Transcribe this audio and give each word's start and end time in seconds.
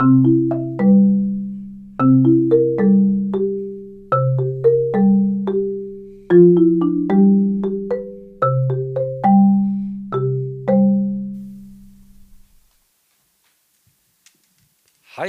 Hei, 0.00 0.06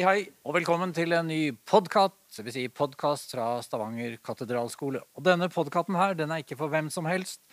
hei, 0.07 0.31
og 0.47 0.55
velkommen 0.55 0.93
til 0.95 1.11
en 1.11 1.27
ny 1.27 1.51
podkast, 1.67 2.15
dvs. 2.31 2.55
Si 2.55 2.63
podkast 2.71 3.35
fra 3.35 3.59
Stavanger 3.59 4.15
katedralskole. 4.23 5.03
Og 5.19 5.27
denne 5.27 5.51
podkasten 5.51 5.99
her, 5.99 6.15
den 6.15 6.31
er 6.31 6.45
ikke 6.45 6.55
for 6.55 6.71
hvem 6.71 6.87
som 6.87 7.11
helst. 7.11 7.43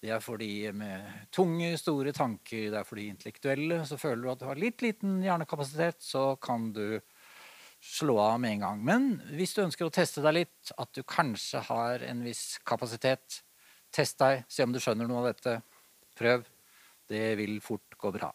Det 0.00 0.08
er 0.14 0.22
for 0.24 0.40
de 0.40 0.70
med 0.72 1.28
tunge, 1.34 1.74
store 1.76 2.14
tanker, 2.16 2.70
det 2.72 2.78
er 2.78 2.86
for 2.88 2.96
de 2.96 3.10
intellektuelle. 3.10 3.82
Så 3.84 3.98
føler 4.00 4.22
du 4.24 4.30
at 4.32 4.40
du 4.40 4.46
har 4.48 4.60
litt 4.60 4.80
liten 4.80 5.18
hjernekapasitet, 5.20 6.00
så 6.00 6.38
kan 6.40 6.70
du 6.72 7.02
slå 7.84 8.16
av 8.22 8.38
med 8.40 8.56
en 8.56 8.64
gang. 8.64 8.80
Men 8.84 9.10
hvis 9.36 9.52
du 9.56 9.62
ønsker 9.66 9.84
å 9.84 9.92
teste 9.92 10.24
deg 10.24 10.38
litt, 10.38 10.72
at 10.80 10.88
du 10.96 11.02
kanskje 11.04 11.60
har 11.68 12.06
en 12.08 12.24
viss 12.24 12.56
kapasitet, 12.64 13.42
test 13.92 14.16
deg, 14.24 14.46
se 14.48 14.64
om 14.64 14.72
du 14.72 14.80
skjønner 14.80 15.08
noe 15.08 15.20
av 15.20 15.30
dette. 15.34 15.58
Prøv. 16.16 16.48
Det 17.10 17.24
vil 17.36 17.58
fort 17.64 17.96
gå 18.00 18.12
bra. 18.14 18.32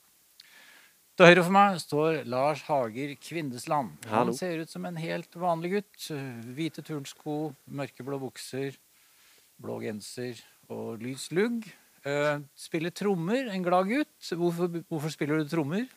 Til 1.16 1.30
høyre 1.32 1.44
for 1.48 1.56
meg 1.56 1.78
står 1.80 2.26
Lars 2.28 2.66
Hager 2.68 3.14
Kvindesland. 3.24 3.96
Hallo. 4.12 4.34
Han 4.34 4.38
ser 4.38 4.62
ut 4.62 4.70
som 4.70 4.86
en 4.86 4.98
helt 5.00 5.38
vanlig 5.40 5.78
gutt. 5.80 6.10
Hvite 6.58 6.84
turnsko, 6.86 7.56
mørkeblå 7.72 8.20
bukser, 8.22 8.76
blå 9.64 9.80
genser 9.86 10.44
og 10.72 11.02
lys 11.04 11.30
lugg. 11.36 11.68
Eh, 12.06 12.42
spiller 12.58 12.94
trommer, 12.94 13.50
en 13.50 13.66
glad 13.66 13.90
gutt. 13.90 14.32
Hvorfor, 14.38 14.70
hvorfor 14.92 15.14
spiller 15.14 15.42
du 15.42 15.50
trommer? 15.50 15.88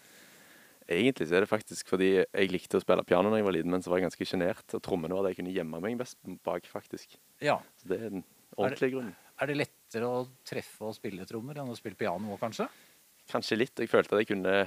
Egentlig 0.88 1.26
så 1.28 1.36
er 1.36 1.44
det 1.44 1.50
faktisk 1.50 1.90
fordi 1.90 2.10
jeg 2.22 2.48
likte 2.48 2.78
å 2.78 2.82
spille 2.82 3.04
piano 3.04 3.28
da 3.28 3.36
jeg 3.36 3.44
var 3.44 3.56
liten, 3.58 3.72
men 3.74 3.84
så 3.84 3.92
var 3.92 4.00
jeg 4.00 4.08
ganske 4.08 4.28
sjenert. 4.30 4.64
Og 4.72 4.82
trommene 4.84 5.16
var 5.16 5.26
det 5.26 5.34
jeg 5.34 5.42
kunne 5.42 5.52
gjemme 5.52 5.80
meg 5.84 5.98
best 6.00 6.16
bak, 6.46 6.68
faktisk. 6.70 7.18
Ja. 7.44 7.58
Så 7.76 7.92
det 7.92 8.00
er 8.00 8.14
den 8.16 8.24
ordentlige 8.56 8.96
grunnen. 8.96 9.16
Er 9.38 9.50
det 9.50 9.58
lettere 9.60 10.08
å 10.08 10.24
treffe 10.48 10.88
og 10.88 10.96
spille 10.96 11.28
trommer 11.28 11.60
enn 11.60 11.70
å 11.70 11.76
spille 11.76 11.98
piano 11.98 12.32
òg, 12.32 12.40
kanskje? 12.40 12.66
Kanskje 13.28 13.60
litt. 13.60 13.76
Jeg 13.76 13.92
følte 13.92 14.16
at 14.16 14.24
jeg 14.24 14.32
kunne 14.34 14.60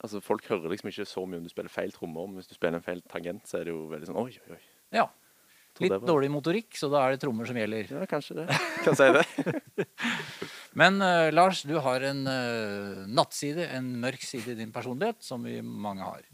Altså, 0.00 0.22
folk 0.24 0.46
hører 0.48 0.72
liksom 0.72 0.88
ikke 0.88 1.04
så 1.04 1.22
mye 1.28 1.38
om 1.38 1.44
du 1.44 1.50
spiller 1.52 1.70
feil 1.70 1.90
trommer, 1.92 2.24
men 2.26 2.40
hvis 2.40 2.48
du 2.48 2.54
spiller 2.56 2.78
en 2.78 2.84
feil 2.84 3.02
tangent, 3.12 3.44
så 3.46 3.58
er 3.58 3.68
det 3.68 3.74
jo 3.74 3.82
veldig 3.90 4.08
sånn 4.08 4.16
oi, 4.22 4.30
oi, 4.48 4.56
oi. 4.56 4.62
Ja. 4.96 5.04
Litt 5.80 6.04
dårlig 6.04 6.28
motorikk, 6.28 6.74
så 6.76 6.90
da 6.92 7.00
er 7.06 7.14
det 7.14 7.22
trommer 7.22 7.48
som 7.48 7.56
gjelder. 7.56 7.88
Ja, 7.94 8.04
kanskje 8.08 8.42
det. 8.42 8.58
Kan 8.84 8.96
si 8.98 9.06
det. 9.16 9.86
Men 10.80 11.00
uh, 11.00 11.30
Lars, 11.32 11.62
du 11.68 11.78
har 11.80 12.04
en 12.04 12.26
uh, 12.28 13.06
nattside, 13.08 13.70
en 13.72 13.88
mørk 14.02 14.24
side 14.26 14.52
i 14.52 14.58
din 14.58 14.74
personlighet, 14.74 15.22
som 15.24 15.44
vi 15.48 15.60
mange 15.64 16.04
har. 16.04 16.26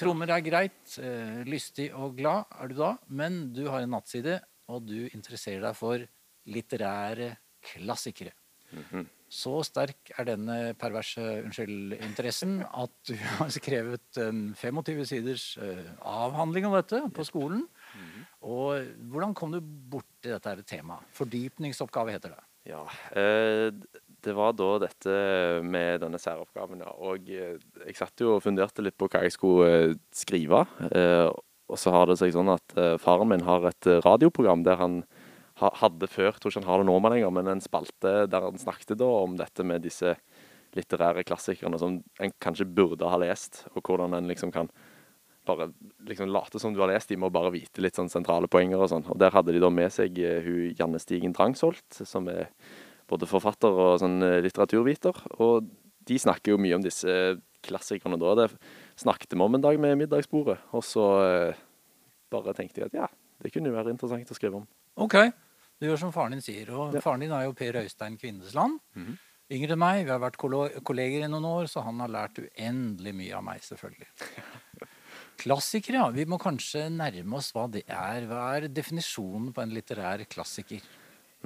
Trommer 0.00 0.32
er 0.32 0.44
greit, 0.46 0.80
uh, 1.02 1.42
lystig 1.48 1.90
og 1.92 2.16
glad 2.16 2.48
er 2.56 2.72
du 2.72 2.80
da, 2.80 2.94
men 3.12 3.42
du 3.52 3.66
har 3.68 3.84
en 3.84 3.92
nattside, 3.98 4.40
og 4.72 4.88
du 4.88 5.10
interesserer 5.10 5.60
deg 5.66 5.76
for 5.76 6.08
litterære 6.50 7.34
klassikere. 7.74 8.32
Så 9.30 9.60
sterk 9.66 10.12
er 10.14 10.26
denne 10.28 10.56
perverse 10.78 11.20
unnskyld, 11.42 11.96
interessen 11.98 12.60
at 12.64 12.92
du 13.10 13.16
har 13.18 13.50
skrevet 13.52 14.20
en 14.22 14.52
25 14.58 15.02
siders 15.10 15.46
avhandling 16.06 16.68
om 16.70 16.76
dette 16.78 17.02
på 17.14 17.26
skolen. 17.26 17.64
Og 18.46 18.86
hvordan 19.12 19.34
kom 19.36 19.52
du 19.52 19.60
bort 19.60 20.08
til 20.22 20.32
dette 20.36 20.64
temaet? 20.68 21.04
Fordypningsoppgave 21.16 22.14
heter 22.14 22.36
det. 22.36 22.44
Ja, 22.68 22.84
eh, 23.16 23.68
det 24.20 24.34
var 24.36 24.52
da 24.52 24.74
dette 24.82 25.12
med 25.64 26.02
denne 26.02 26.20
særoppgaven, 26.20 26.82
ja. 26.84 26.92
Og 27.00 27.28
eh, 27.32 27.56
jeg 27.86 27.96
satt 27.98 28.20
jo 28.20 28.36
og 28.36 28.44
funderte 28.44 28.84
litt 28.84 28.98
på 29.00 29.08
hva 29.08 29.24
jeg 29.24 29.36
skulle 29.36 29.70
eh, 29.70 29.96
skrive. 30.12 30.64
Og 31.70 31.78
så 31.78 31.92
har 31.94 32.10
det 32.10 32.18
seg 32.18 32.32
sånn 32.34 32.50
at 32.50 32.72
faren 32.98 33.28
min 33.30 33.44
har 33.46 33.62
et 33.68 33.86
radioprogram 34.02 34.64
der 34.66 34.80
han 34.80 34.96
hadde 35.60 36.08
før, 36.10 36.34
tror 36.34 36.50
ikke 36.50 36.64
han 36.64 36.66
har 36.66 36.80
det 36.82 36.86
nå 36.88 36.96
med 36.98 37.14
lenger, 37.14 37.30
men 37.36 37.50
en 37.52 37.62
spalte 37.62 38.24
der 38.26 38.46
han 38.48 38.58
snakket 38.58 38.96
da 38.98 39.06
om 39.20 39.36
dette 39.38 39.62
med 39.62 39.84
disse 39.86 40.16
litterære 40.74 41.22
klassikerne 41.28 41.78
som 41.78 42.00
en 42.18 42.34
kanskje 42.42 42.66
burde 42.66 43.06
ha 43.06 43.20
lest, 43.22 43.64
og 43.76 43.86
hvordan 43.86 44.16
en 44.18 44.26
liksom 44.30 44.50
kan 44.54 44.70
bare 45.50 45.66
liksom 46.08 46.30
late 46.32 46.62
som 46.62 46.72
du 46.74 46.80
har 46.80 46.92
lest 46.92 47.10
dem, 47.12 47.26
og 47.26 47.34
bare 47.34 47.50
vite 47.54 47.82
litt 47.84 47.98
sånn 47.98 48.08
sentrale 48.12 48.48
poenger 48.50 48.80
og 48.80 48.88
sånn. 48.94 49.04
Og 49.10 49.18
der 49.20 49.34
hadde 49.34 49.52
de 49.56 49.60
da 49.62 49.70
med 49.74 49.90
seg 49.92 50.16
eh, 50.22 50.40
hun 50.46 50.70
Janne 50.78 51.02
Stigen 51.02 51.34
Drangsholt, 51.36 52.00
som 52.06 52.30
er 52.32 52.48
både 53.10 53.26
forfatter 53.26 53.74
og 53.74 53.98
sånn 54.02 54.20
eh, 54.22 54.38
litteraturviter. 54.46 55.24
Og 55.42 55.66
de 56.08 56.18
snakker 56.22 56.54
jo 56.54 56.60
mye 56.62 56.78
om 56.78 56.82
disse 56.86 57.12
klassikerne 57.66 58.16
da. 58.20 58.34
Det 58.38 58.48
snakket 59.02 59.34
vi 59.36 59.42
om 59.44 59.54
en 59.58 59.64
dag 59.66 59.76
med 59.82 59.98
middagsbordet, 60.00 60.56
og 60.72 60.84
så 60.86 61.06
eh, 61.26 61.58
bare 62.32 62.54
tenkte 62.56 62.80
jeg 62.84 62.92
at 62.92 62.98
ja, 63.02 63.08
det 63.42 63.50
kunne 63.52 63.68
jo 63.72 63.76
være 63.76 63.92
interessant 63.92 64.30
å 64.32 64.36
skrive 64.38 64.62
om. 64.62 64.68
Ok, 65.02 65.16
du 65.80 65.88
gjør 65.88 65.98
som 66.06 66.12
faren 66.14 66.36
din 66.36 66.44
sier. 66.44 66.70
Og 66.76 66.94
Ja. 66.96 67.00
faren 67.04 67.20
din 67.24 67.32
er 67.36 67.44
jo 67.48 67.52
Per 67.58 67.80
Øystein 67.82 68.16
Kvindesland. 68.20 68.78
Mhm. 68.96 69.18
Yngre 69.50 69.74
enn 69.74 69.80
meg. 69.82 70.04
Vi 70.06 70.12
har 70.14 70.20
vært 70.22 70.36
kolleger 70.38 71.24
i 71.24 71.28
noen 71.28 71.42
år, 71.48 71.64
så 71.66 71.82
han 71.82 71.98
har 71.98 72.08
lært 72.12 72.36
uendelig 72.38 73.10
mye 73.18 73.34
av 73.34 73.42
meg, 73.42 73.64
selvfølgelig. 73.66 74.06
Klassikere, 75.40 76.00
ja. 76.02 76.08
Vi 76.12 76.26
må 76.28 76.38
kanskje 76.40 76.88
nærme 76.92 77.38
oss 77.38 77.50
hva 77.56 77.66
det 77.72 77.86
er. 77.88 78.26
Hva 78.28 78.42
er 78.58 78.68
definisjonen 78.68 79.50
på 79.56 79.64
en 79.64 79.72
litterær 79.74 80.24
klassiker? 80.28 80.82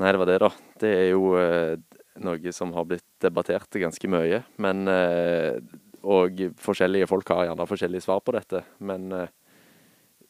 Nei, 0.01 0.11
det 0.11 0.19
var 0.19 0.31
det, 0.31 0.41
da. 0.43 0.51
Det 0.83 0.91
er 0.91 1.09
jo 1.13 1.35
eh, 1.39 1.77
noe 2.25 2.55
som 2.57 2.75
har 2.75 2.89
blitt 2.91 3.07
debattert 3.23 3.79
ganske 3.79 4.11
mye. 4.11 4.43
Men 4.63 4.91
eh, 4.91 5.63
Og 6.05 6.43
forskjellige 6.61 7.09
folk 7.09 7.31
har 7.33 7.47
gjerne 7.49 7.71
forskjellige 7.71 8.05
svar 8.05 8.21
på 8.27 8.35
dette. 8.35 8.65
Men 8.83 9.07
eh, 9.15 9.31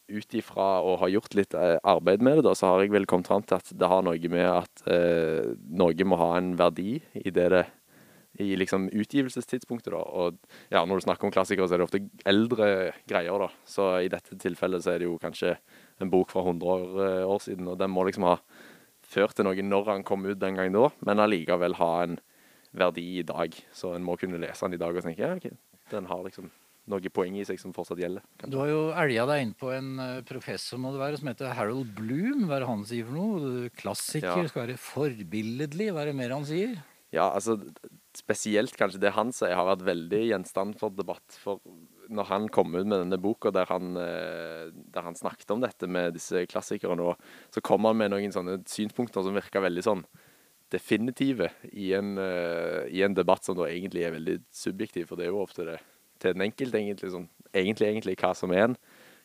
ut 0.07 0.37
ifra 0.37 0.67
å 0.85 0.93
ha 1.01 1.09
gjort 1.09 1.33
litt 1.37 1.57
eh, 1.57 1.79
arbeid 1.81 2.21
med 2.21 2.37
det, 2.37 2.45
da, 2.45 2.53
så 2.57 2.69
har 2.69 2.83
jeg 2.83 2.93
vel 2.93 3.07
kommet 3.09 3.31
fram 3.31 3.43
til 3.43 3.57
at 3.57 3.73
det 3.73 3.89
har 3.89 4.05
noe 4.05 4.29
med 4.31 4.45
at 4.51 4.85
eh, 4.91 5.55
noe 5.73 6.07
må 6.07 6.19
ha 6.21 6.35
en 6.37 6.53
verdi 6.59 6.99
i 7.17 7.33
det 7.33 7.49
det 7.55 7.65
i 8.39 8.55
liksom 8.59 8.89
utgivelsestidspunktet, 8.91 9.93
da. 9.93 10.01
Og 10.01 10.37
ja, 10.73 10.81
når 10.85 10.99
du 10.99 11.05
snakker 11.07 11.27
om 11.29 11.33
klassikere, 11.35 11.67
så 11.69 11.75
er 11.77 11.81
det 11.83 11.87
ofte 11.87 12.01
eldre 12.27 12.69
greier, 13.07 13.39
da. 13.45 13.49
Så 13.65 13.89
i 14.03 14.09
dette 14.11 14.37
tilfellet 14.41 14.83
så 14.83 14.93
er 14.95 14.99
det 15.03 15.07
jo 15.09 15.17
kanskje 15.21 15.55
en 16.03 16.11
bok 16.11 16.31
fra 16.33 16.43
100 16.43 16.65
år, 16.75 16.85
eh, 17.05 17.25
år 17.25 17.39
siden, 17.45 17.67
og 17.71 17.77
den 17.79 17.93
må 17.93 18.03
liksom 18.07 18.27
ha 18.27 18.37
ført 19.05 19.35
til 19.37 19.45
noe 19.47 19.55
når 19.63 19.85
han 19.93 20.03
kom 20.03 20.25
ut 20.25 20.39
den 20.41 20.55
gangen 20.57 20.73
da, 20.75 20.89
men 21.05 21.21
allikevel 21.23 21.77
ha 21.79 21.91
en 22.03 22.19
verdi 22.75 23.19
i 23.21 23.23
dag. 23.23 23.53
Så 23.71 23.93
en 23.95 24.03
må 24.03 24.17
kunne 24.19 24.41
lese 24.41 24.65
den 24.65 24.73
i 24.75 24.81
dag 24.81 24.95
og 24.97 25.03
tenke, 25.05 25.23
ja, 25.23 25.35
ok, 25.37 25.51
den 25.93 26.05
har 26.11 26.23
liksom 26.25 26.49
noe 26.91 27.09
poeng 27.09 27.33
i 27.39 27.45
seg 27.47 27.57
som 27.57 27.71
fortsatt 27.73 27.97
gjelder. 27.97 28.21
Du 28.45 28.59
har 28.59 28.67
jo 28.69 28.81
elga 28.93 29.23
deg 29.31 29.41
inn 29.41 29.53
på 29.57 29.71
en 29.73 29.87
eh, 29.99 30.19
professor 30.27 30.77
må 30.77 30.91
det 30.93 30.99
være, 31.01 31.17
som 31.17 31.29
heter 31.31 31.55
Harold 31.57 31.95
Bloom. 31.97 32.43
Hva 32.45 32.59
er 32.59 32.65
det 32.65 32.67
han 32.69 32.83
sier 32.85 33.07
for 33.07 33.15
noe? 33.17 33.69
Klassiker 33.79 34.43
Ja. 34.43 34.47
skal 34.51 34.67
være 34.67 34.77
forbilledlig. 34.77 35.87
Hva 35.95 36.03
er 36.03 36.11
det 36.11 36.15
mer 36.19 36.35
han 36.35 36.45
sier? 36.45 36.75
Ja, 37.15 37.31
altså 37.31 37.55
spesielt 38.19 38.75
kanskje 38.77 39.01
det 39.03 39.13
han 39.15 39.31
sier 39.35 39.55
har 39.57 39.67
vært 39.67 39.85
veldig 39.87 40.21
gjenstand 40.29 40.77
for 40.79 40.93
debatt. 40.95 41.37
For 41.41 41.61
når 42.13 42.29
han 42.29 42.47
kom 42.53 42.75
ut 42.75 42.85
med 42.85 42.99
denne 42.99 43.19
boka 43.21 43.51
der 43.53 43.69
han, 43.69 43.95
eh, 43.97 44.69
der 44.73 45.05
han 45.05 45.17
snakket 45.17 45.51
om 45.51 45.63
dette 45.63 45.87
med 45.87 46.15
disse 46.17 46.45
klassikerne, 46.49 47.15
så 47.53 47.63
kom 47.65 47.87
han 47.89 47.97
med 47.97 48.13
noen 48.13 48.33
sånne 48.33 48.59
synspunkter 48.69 49.25
som 49.25 49.37
virka 49.37 49.63
veldig 49.63 49.85
sånn 49.85 50.05
definitive 50.73 51.51
i 51.73 51.93
en, 51.93 52.17
eh, 52.17 52.85
i 52.89 53.03
en 53.05 53.13
debatt 53.13 53.45
som 53.45 53.57
da 53.57 53.69
egentlig 53.69 54.05
er 54.05 54.15
veldig 54.17 54.39
subjektiv, 54.51 55.07
for 55.07 55.15
det 55.15 55.27
er 55.27 55.33
jo 55.33 55.43
ofte 55.43 55.65
det 55.65 55.79
til 56.19 56.33
den 56.33 56.47
enkelte 56.47 56.79
egentlig 56.79 57.11
sånn 57.11 57.29
egentlig, 57.53 57.89
egentlig 57.89 58.17
hva 58.17 58.33
som 58.35 58.51
er 58.51 58.69
en 58.69 58.77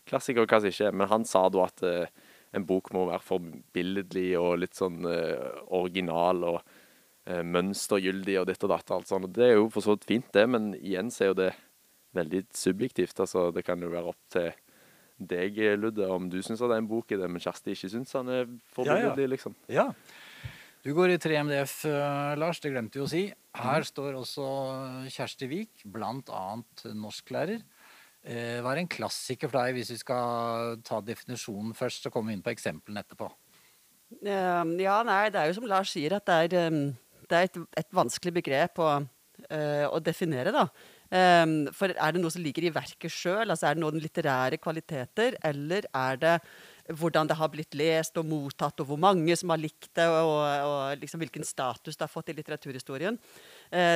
klassiker 0.06 0.42
og 0.42 0.48
hva 0.50 0.60
som 0.60 0.68
ikke 0.68 0.88
er. 0.88 0.92
Men 0.92 1.08
han 1.08 1.24
sa 1.24 1.48
da 1.48 1.64
at 1.64 1.82
eh, 1.82 2.06
en 2.52 2.66
bok 2.66 2.92
må 2.92 3.06
være 3.06 3.22
forbilledlig 3.22 4.38
og 4.40 4.58
litt 4.58 4.74
sånn 4.74 5.06
original 5.70 6.42
og 6.42 6.62
mønstergyldig 7.26 8.38
og 8.40 8.46
ditt 8.48 8.62
og 8.64 8.70
datt. 8.72 8.90
og 8.90 8.96
alt 8.96 9.10
sånt. 9.10 9.28
Det 9.36 9.44
er 9.44 9.58
jo 9.58 9.68
for 9.70 9.84
så 9.84 9.94
vidt 9.94 10.08
fint, 10.08 10.30
det, 10.34 10.46
men 10.48 10.72
igjen 10.78 11.12
så 11.12 11.26
er 11.26 11.30
jo 11.30 11.36
det 11.42 11.50
veldig 12.16 12.40
subjektivt. 12.56 13.20
altså 13.20 13.50
Det 13.54 13.64
kan 13.66 13.80
jo 13.82 13.92
være 13.92 14.10
opp 14.12 14.20
til 14.32 14.50
deg, 15.20 15.58
Ludde, 15.76 16.08
om 16.08 16.30
du 16.32 16.38
syns 16.40 16.62
det 16.62 16.70
er 16.70 16.80
en 16.80 16.88
bok 16.88 17.12
i 17.12 17.18
det, 17.20 17.28
men 17.28 17.42
Kjersti 17.42 17.74
ikke 17.74 17.90
syns 17.92 18.16
han 18.16 18.30
er 18.32 18.48
forbilledlig, 18.72 19.28
liksom. 19.34 19.54
Ja. 19.68 19.90
Du 20.80 20.94
går 20.96 21.12
i 21.12 21.18
3MDF, 21.20 21.74
eh, 21.90 22.38
Lars. 22.40 22.60
Det 22.64 22.72
glemte 22.72 22.96
vi 22.96 23.04
å 23.04 23.10
si. 23.10 23.26
Her 23.60 23.84
står 23.84 24.16
også 24.16 24.46
Kjersti 25.12 25.48
Vik, 25.50 25.84
bl.a. 25.84 26.44
norsklærer. 26.96 27.60
Eh, 28.24 28.58
hva 28.64 28.72
er 28.72 28.82
en 28.82 28.88
klassiker 28.88 29.48
for 29.48 29.60
deg, 29.60 29.76
hvis 29.76 29.92
vi 29.92 30.00
skal 30.00 30.80
ta 30.84 31.02
definisjonen 31.04 31.76
først, 31.76 32.04
så 32.04 32.12
kommer 32.12 32.32
vi 32.32 32.38
inn 32.38 32.44
på 32.44 32.52
eksemplene 32.52 33.04
etterpå? 33.04 33.28
Eh, 34.24 34.72
ja, 34.80 34.96
nei, 35.04 35.22
det 35.32 35.40
er 35.40 35.50
jo 35.50 35.60
som 35.60 35.68
Lars 35.68 35.92
sier, 35.92 36.16
at 36.16 36.24
det 36.28 36.40
er, 36.48 36.56
eh, 36.64 36.80
det 37.30 37.38
er 37.38 37.50
et, 37.50 37.60
et 37.82 37.92
vanskelig 37.94 38.34
begrep 38.40 38.80
å, 38.82 38.94
uh, 39.00 39.86
å 39.90 40.00
definere, 40.04 40.54
da. 40.54 40.66
Um, 41.10 41.64
for 41.74 41.90
er 41.90 42.14
det 42.14 42.20
noe 42.22 42.30
som 42.30 42.42
ligger 42.42 42.68
i 42.68 42.70
verket 42.70 43.10
sjøl? 43.10 43.48
Altså, 43.48 43.66
er 43.66 43.74
det 43.74 43.82
noen 43.82 43.98
litterære 43.98 44.60
kvaliteter, 44.62 45.34
eller 45.42 45.88
er 45.90 46.20
det 46.22 46.36
hvordan 46.98 47.26
det 47.30 47.36
har 47.38 47.50
blitt 47.50 47.74
lest 47.78 48.18
og 48.18 48.28
mottatt, 48.30 48.82
og 48.82 48.90
hvor 48.90 49.00
mange 49.00 49.34
som 49.38 49.50
har 49.50 49.60
likt 49.62 49.90
det, 49.98 50.06
og, 50.06 50.38
og 50.66 51.02
liksom 51.02 51.22
hvilken 51.22 51.46
status 51.46 51.98
det 51.98 52.06
har 52.06 52.12
fått 52.12 52.30
i 52.30 52.36
litteraturhistorien, 52.38 53.18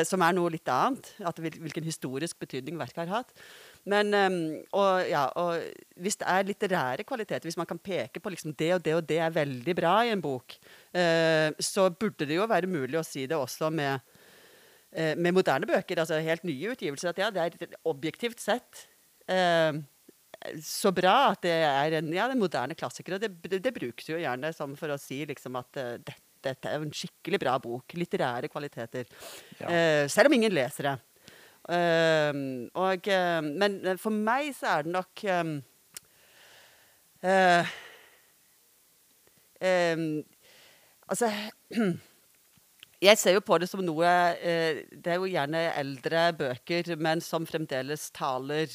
som 0.06 0.22
er 0.22 0.34
noe 0.36 0.52
litt 0.54 0.70
annet. 0.70 1.08
Hvilken 1.18 1.86
historisk 1.86 2.38
betydning 2.38 2.76
verket 2.78 3.04
har 3.04 3.10
hatt. 3.10 3.32
men 3.84 4.14
um, 4.14 4.36
og, 4.72 5.04
ja, 5.10 5.24
og 5.36 5.60
hvis 6.00 6.16
det 6.20 6.28
er 6.30 6.46
litterære 6.48 7.04
kvaliteter, 7.04 7.44
hvis 7.44 7.58
man 7.60 7.68
kan 7.68 7.78
peke 7.78 8.20
på 8.20 8.32
liksom 8.32 8.54
det 8.56 8.70
og 8.74 8.84
det 8.84 8.94
og 8.96 9.04
det 9.08 9.18
er 9.20 9.34
veldig 9.34 9.74
bra 9.76 9.94
i 10.04 10.12
en 10.14 10.22
bok, 10.24 10.56
uh, 10.96 11.50
så 11.58 11.90
burde 11.90 12.28
det 12.28 12.38
jo 12.38 12.48
være 12.48 12.70
mulig 12.70 13.00
å 13.00 13.06
si 13.06 13.26
det 13.26 13.36
også 13.36 13.70
med, 13.74 14.00
uh, 14.96 15.14
med 15.18 15.34
moderne 15.36 15.68
bøker, 15.68 16.00
altså 16.00 16.22
helt 16.22 16.46
nye 16.48 16.72
utgivelser. 16.72 17.12
At 17.12 17.20
ja, 17.20 17.30
det 17.34 17.44
er 17.44 17.76
objektivt 17.84 18.40
sett 18.40 18.86
uh, 19.28 19.76
så 20.64 20.92
bra 20.92 21.30
at 21.32 21.44
det 21.44 21.56
er 21.64 21.98
en, 22.00 22.12
ja, 22.12 22.28
er 22.28 22.38
moderne 22.38 22.76
klassiker. 22.78 23.16
Og 23.16 23.22
det, 23.22 23.32
det, 23.44 23.62
det, 23.64 23.74
brukes 23.74 24.08
jo 24.08 24.20
gjerne 24.20 24.52
som 24.56 24.74
for 24.78 24.92
å 24.92 25.00
si 25.00 25.22
liksom 25.28 25.56
at 25.60 25.70
dette, 25.76 26.23
dette 26.44 26.70
er 26.70 26.84
en 26.84 26.94
skikkelig 26.94 27.40
bra 27.42 27.56
bok. 27.62 27.96
Litterære 27.98 28.50
kvaliteter. 28.52 29.08
Ja. 29.58 30.06
selv 30.12 30.30
om 30.30 30.36
ingen 30.36 30.54
leser 30.54 30.90
det. 30.90 30.96
Uh, 31.64 32.68
og, 32.76 33.06
uh, 33.08 33.40
men 33.40 33.78
for 33.96 34.12
meg 34.12 34.50
så 34.52 34.66
er 34.68 34.82
det 34.84 34.92
nok 34.92 35.22
um, 35.32 35.54
uh, 37.24 37.72
Altså 41.08 41.30
Jeg 43.08 43.18
ser 43.20 43.36
jo 43.36 43.44
på 43.44 43.56
det 43.60 43.68
som 43.68 43.80
noe 43.84 44.10
eh, 44.40 44.84
Det 44.92 45.12
er 45.12 45.18
jo 45.20 45.28
gjerne 45.28 45.62
eldre 45.76 46.26
bøker, 46.36 46.94
men 46.96 47.20
som 47.24 47.44
fremdeles 47.48 48.10
taler 48.16 48.68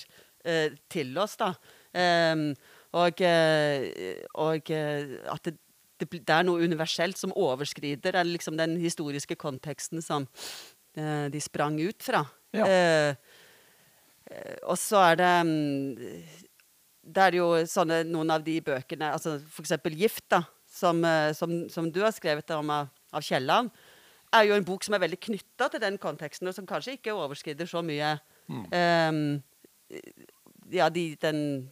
eh, 0.45 0.75
til 0.89 1.17
oss, 1.17 1.37
da. 1.39 1.53
Um, 1.93 2.51
og, 2.93 3.21
og 4.37 4.69
at 4.73 5.45
det, 5.45 5.55
det, 5.99 6.09
det, 6.11 6.33
er 6.33 6.47
noe 6.47 6.63
universelt 6.63 7.19
som 7.19 7.35
overskrider 7.35 8.17
den, 8.17 8.33
liksom 8.33 8.57
den 8.59 8.77
historiske 8.81 9.35
konteksten 9.39 10.03
som 10.05 10.27
de 10.99 11.39
sprang 11.39 11.77
ut 11.79 12.01
fra. 12.03 12.25
Ja. 12.55 12.65
Eh, 12.65 13.15
eh, 14.31 14.55
og 14.65 14.77
så 14.81 15.01
er 15.11 15.19
det 15.19 15.33
mm, 15.45 16.23
Det 17.09 17.25
er 17.25 17.37
jo 17.37 17.49
sånne 17.69 18.01
noen 18.09 18.33
av 18.33 18.43
de 18.45 18.59
bøkene, 18.61 19.13
altså 19.13 19.37
f.eks. 19.39 19.77
'Gift', 19.85 20.27
da, 20.29 20.43
som, 20.69 21.03
eh, 21.05 21.33
som, 21.33 21.69
som, 21.69 21.91
du 21.91 22.01
har 22.03 22.13
skrevet 22.13 22.49
om 22.53 22.69
av, 22.69 22.89
av 23.13 23.25
Kielland, 23.25 23.71
er 24.33 24.45
jo 24.45 24.53
en 24.53 24.65
bok 24.65 24.85
som 24.85 24.93
er 24.93 25.01
veldig 25.01 25.17
knytta 25.17 25.69
til 25.69 25.81
den 25.81 25.97
konteksten, 25.97 26.47
og 26.47 26.53
som 26.53 26.67
kanskje 26.69 26.99
ikke 26.99 27.15
overskrider 27.17 27.65
så 27.65 27.81
mye 27.81 28.19
mm. 28.45 28.65
um, 29.09 29.41
Ja, 30.69 30.89
de, 30.93 31.15
den 31.17 31.71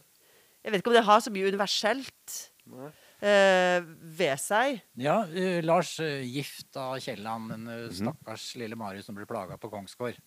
Jeg 0.64 0.72
vet 0.72 0.80
ikke 0.82 0.90
om 0.90 0.96
det 0.98 1.06
har 1.06 1.20
så 1.22 1.30
mye 1.30 1.46
universelt. 1.46 2.50
Uh, 2.66 2.90
ved 3.18 4.38
seg. 4.38 4.78
Ja, 5.00 5.16
uh, 5.26 5.58
Lars, 5.64 5.96
uh, 5.98 6.20
gift 6.22 6.76
av 6.78 7.00
Kielland, 7.02 7.50
den 7.50 7.66
mhm. 7.66 7.96
stakkars 7.98 8.52
lille 8.60 8.78
Marius 8.78 9.10
som 9.10 9.18
ble 9.18 9.26
plaga 9.26 9.58
på 9.58 9.72
Kongsgård 9.72 10.20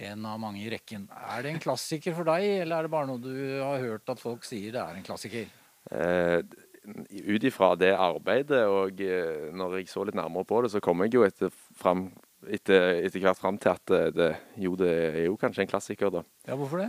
en 0.00 0.24
av 0.26 0.40
mange 0.40 0.62
i 0.62 0.70
rekken. 0.72 1.06
Er 1.10 1.44
det 1.44 1.54
en 1.54 1.62
klassiker 1.62 2.14
for 2.16 2.28
deg, 2.28 2.46
eller 2.62 2.78
er 2.78 2.88
det 2.88 2.92
bare 2.92 3.08
noe 3.10 3.20
du 3.22 3.34
har 3.60 3.82
hørt 3.82 4.12
at 4.12 4.22
folk 4.22 4.46
sier 4.48 4.74
det 4.74 4.82
er 4.82 4.96
en 4.98 5.06
klassiker? 5.06 5.54
Eh, 5.90 6.40
Ut 6.80 7.44
ifra 7.44 7.74
det 7.76 7.90
arbeidet, 7.92 8.62
og 8.64 9.02
eh, 9.04 9.50
når 9.52 9.74
jeg 9.78 9.90
så 9.90 10.00
litt 10.08 10.16
nærmere 10.16 10.48
på 10.48 10.62
det, 10.64 10.70
så 10.72 10.80
kom 10.82 11.04
jeg 11.04 11.12
jo 11.12 11.26
etter, 11.26 11.52
fram, 11.76 12.06
etter, 12.48 13.02
etter 13.04 13.20
hvert 13.20 13.38
fram 13.38 13.60
til 13.60 13.74
at 13.74 13.92
det, 14.16 14.30
jo, 14.64 14.72
det 14.80 14.88
er 15.10 15.26
jo 15.26 15.36
kanskje 15.38 15.66
en 15.66 15.70
klassiker, 15.70 16.12
da. 16.14 16.24
Ja, 16.48 16.56
hvorfor 16.56 16.80
det? 16.80 16.88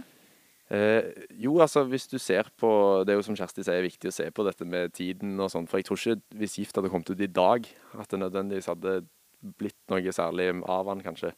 Eh, 0.71 1.25
jo, 1.35 1.57
altså 1.59 1.83
hvis 1.83 2.05
du 2.07 2.15
ser 2.21 2.47
på 2.55 2.69
Det 3.03 3.11
er 3.11 3.17
jo 3.17 3.25
som 3.25 3.35
Kjersti 3.35 3.63
sier, 3.67 3.83
viktig 3.83 4.07
å 4.07 4.15
se 4.15 4.29
på 4.31 4.45
dette 4.47 4.63
med 4.63 4.93
tiden 4.95 5.33
og 5.43 5.51
sånn. 5.51 5.67
For 5.67 5.81
jeg 5.81 5.89
tror 5.89 5.99
ikke 5.99 6.37
hvis 6.39 6.59
Gift 6.61 6.77
hadde 6.79 6.91
kommet 6.93 7.11
ut 7.11 7.19
i 7.19 7.27
dag, 7.27 7.67
at 7.99 8.11
det 8.11 8.21
nødvendigvis 8.21 8.69
hadde 8.71 9.01
blitt 9.59 9.79
noe 9.91 10.13
særlig 10.15 10.51
av 10.69 10.87
han, 10.87 11.03
kanskje. 11.03 11.33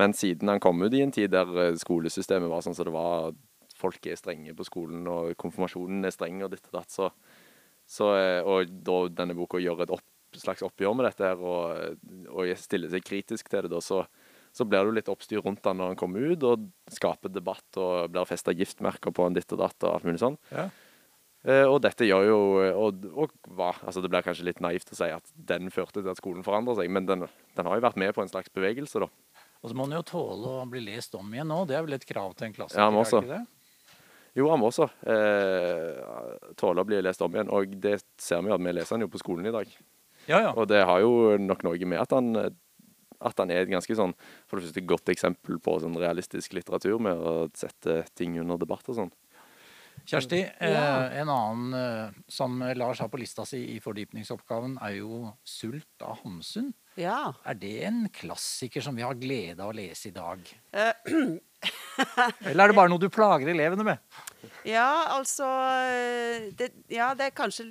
Men 0.00 0.14
siden 0.16 0.48
han 0.48 0.62
kom 0.64 0.80
ut 0.82 0.94
i 0.96 1.02
en 1.04 1.12
tid 1.12 1.34
der 1.34 1.50
eh, 1.60 1.76
skolesystemet 1.78 2.50
var 2.50 2.64
sånn 2.64 2.76
som 2.78 2.88
det 2.88 2.94
var, 2.94 3.34
folk 3.76 4.06
er 4.08 4.16
strenge 4.16 4.54
på 4.56 4.66
skolen, 4.66 5.04
og 5.10 5.34
konfirmasjonen 5.40 6.06
er 6.06 6.14
streng 6.14 6.40
og 6.46 6.54
ditt 6.54 6.64
og 6.70 6.78
datt, 6.78 6.94
så, 6.94 7.10
så 7.84 8.14
eh, 8.16 8.40
Og 8.48 8.72
da 8.86 9.00
denne 9.20 9.36
boka 9.36 9.60
gjør 9.60 9.84
et 9.84 9.92
opp, 9.98 10.06
slags 10.34 10.64
oppgjør 10.66 10.96
med 10.96 11.10
dette 11.10 11.28
her, 11.28 11.42
og, 11.42 12.00
og 12.32 12.56
stiller 12.58 12.90
seg 12.90 13.04
kritisk 13.04 13.50
til 13.50 13.66
det, 13.66 13.74
da, 13.74 13.82
så, 13.84 14.06
så 14.54 14.66
blir 14.68 14.80
det 14.80 14.90
jo 14.90 14.96
litt 15.00 15.10
oppstyr 15.10 15.42
rundt 15.42 15.66
han 15.66 15.80
når 15.80 15.92
han 15.92 15.98
kommer 15.98 16.24
ut, 16.30 16.46
og 16.46 16.68
skaper 16.94 17.32
debatt 17.32 17.78
og 17.80 18.12
blir 18.14 18.28
festa 18.28 18.54
giftmerker 18.54 19.14
på 19.14 19.26
en 19.26 19.36
ditt 19.36 19.50
og 19.54 19.64
datt 19.64 19.86
og 19.86 19.96
alt 19.96 20.06
mulig 20.06 20.22
sånn. 20.22 20.38
Ja. 20.54 20.68
Uh, 21.44 21.66
og 21.68 21.82
dette 21.84 22.06
gjør 22.06 22.22
jo 22.24 22.36
og, 22.80 23.02
og 23.20 23.32
hva, 23.52 23.74
altså 23.84 24.00
Det 24.00 24.08
blir 24.08 24.24
kanskje 24.24 24.46
litt 24.46 24.62
naivt 24.64 24.88
å 24.94 24.96
si 24.96 25.10
at 25.12 25.26
den 25.36 25.68
førte 25.68 26.00
til 26.00 26.08
at 26.08 26.16
skolen 26.16 26.46
forandrer 26.46 26.78
seg, 26.78 26.88
men 26.88 27.04
den, 27.04 27.26
den 27.58 27.68
har 27.68 27.76
jo 27.76 27.84
vært 27.84 27.98
med 28.00 28.14
på 28.16 28.24
en 28.24 28.30
slags 28.30 28.48
bevegelse, 28.54 29.02
da. 29.02 29.10
Og 29.64 29.72
så 29.72 29.76
må 29.76 29.84
han 29.84 29.96
jo 29.96 30.06
tåle 30.08 30.54
å 30.60 30.64
bli 30.68 30.80
lest 30.86 31.16
om 31.16 31.28
igjen 31.32 31.48
nå. 31.48 31.62
Det 31.68 31.76
er 31.76 31.84
vel 31.84 31.96
et 31.96 32.06
krav 32.08 32.32
til 32.36 32.50
en 32.50 32.56
klassiker? 32.56 32.80
Ja, 32.80 32.88
han 32.88 32.96
må 32.96 33.04
også. 33.04 33.22
Jo, 34.36 34.48
han 34.50 34.60
må 34.60 34.68
også 34.68 34.88
eh, 35.08 36.02
tåle 36.60 36.82
å 36.82 36.88
bli 36.88 36.98
lest 37.00 37.22
om 37.24 37.32
igjen. 37.32 37.48
Og 37.48 37.72
det 37.80 37.94
ser 38.20 38.42
vi 38.44 38.52
jo 38.52 38.58
at 38.58 38.64
vi 38.64 38.74
leser 38.76 38.96
han 38.98 39.06
jo 39.06 39.08
på 39.12 39.22
skolen 39.22 39.48
i 39.48 39.54
dag. 39.54 39.70
Ja, 40.28 40.40
ja. 40.42 40.50
Og 40.52 40.68
det 40.68 40.82
har 40.84 41.00
jo 41.00 41.38
nok 41.40 41.64
noe 41.64 41.88
med 41.88 42.02
at 42.02 42.12
han, 42.12 42.36
at 43.24 43.40
han 43.40 43.52
er 43.52 43.64
et 43.64 43.72
ganske 43.72 43.96
sånn 43.96 44.14
For 44.48 44.58
det 44.58 44.68
første 44.68 44.84
godt 44.86 45.12
eksempel 45.12 45.60
på 45.62 45.78
sånn 45.82 45.98
realistisk 46.00 46.56
litteratur 46.56 47.00
med 47.02 47.18
å 47.18 47.34
sette 47.56 48.02
ting 48.14 48.36
under 48.42 48.60
debatt 48.60 48.88
og 48.92 49.00
sånn. 49.00 49.14
Kjersti, 50.04 50.40
eh, 50.58 51.20
en 51.20 51.30
annen 51.32 51.74
eh, 51.78 52.16
som 52.28 52.58
Lars 52.76 53.00
har 53.00 53.08
på 53.08 53.20
lista 53.20 53.46
si 53.48 53.62
i 53.72 53.78
fordypningsoppgaven, 53.80 54.76
er 54.84 54.98
jo 54.98 55.30
'Sult' 55.46 56.04
av 56.04 56.18
Hamsun. 56.20 56.74
Ja. 57.00 57.32
Er 57.46 57.54
det 57.54 57.84
en 57.88 58.08
klassiker 58.12 58.82
som 58.84 58.96
vi 58.96 59.06
har 59.06 59.14
glede 59.14 59.62
av 59.64 59.72
å 59.72 59.76
lese 59.76 60.10
i 60.10 60.14
dag? 60.14 60.42
Eh, 60.72 60.92
Eller 62.50 62.64
er 62.64 62.68
det 62.68 62.76
bare 62.76 62.92
noe 62.92 63.00
du 63.00 63.08
plager 63.08 63.48
elevene 63.48 63.86
med? 63.86 64.20
Ja, 64.68 65.16
altså 65.16 65.48
det, 66.58 66.74
Ja, 66.92 67.14
det 67.16 67.30
er 67.30 67.38
kanskje 67.38 67.70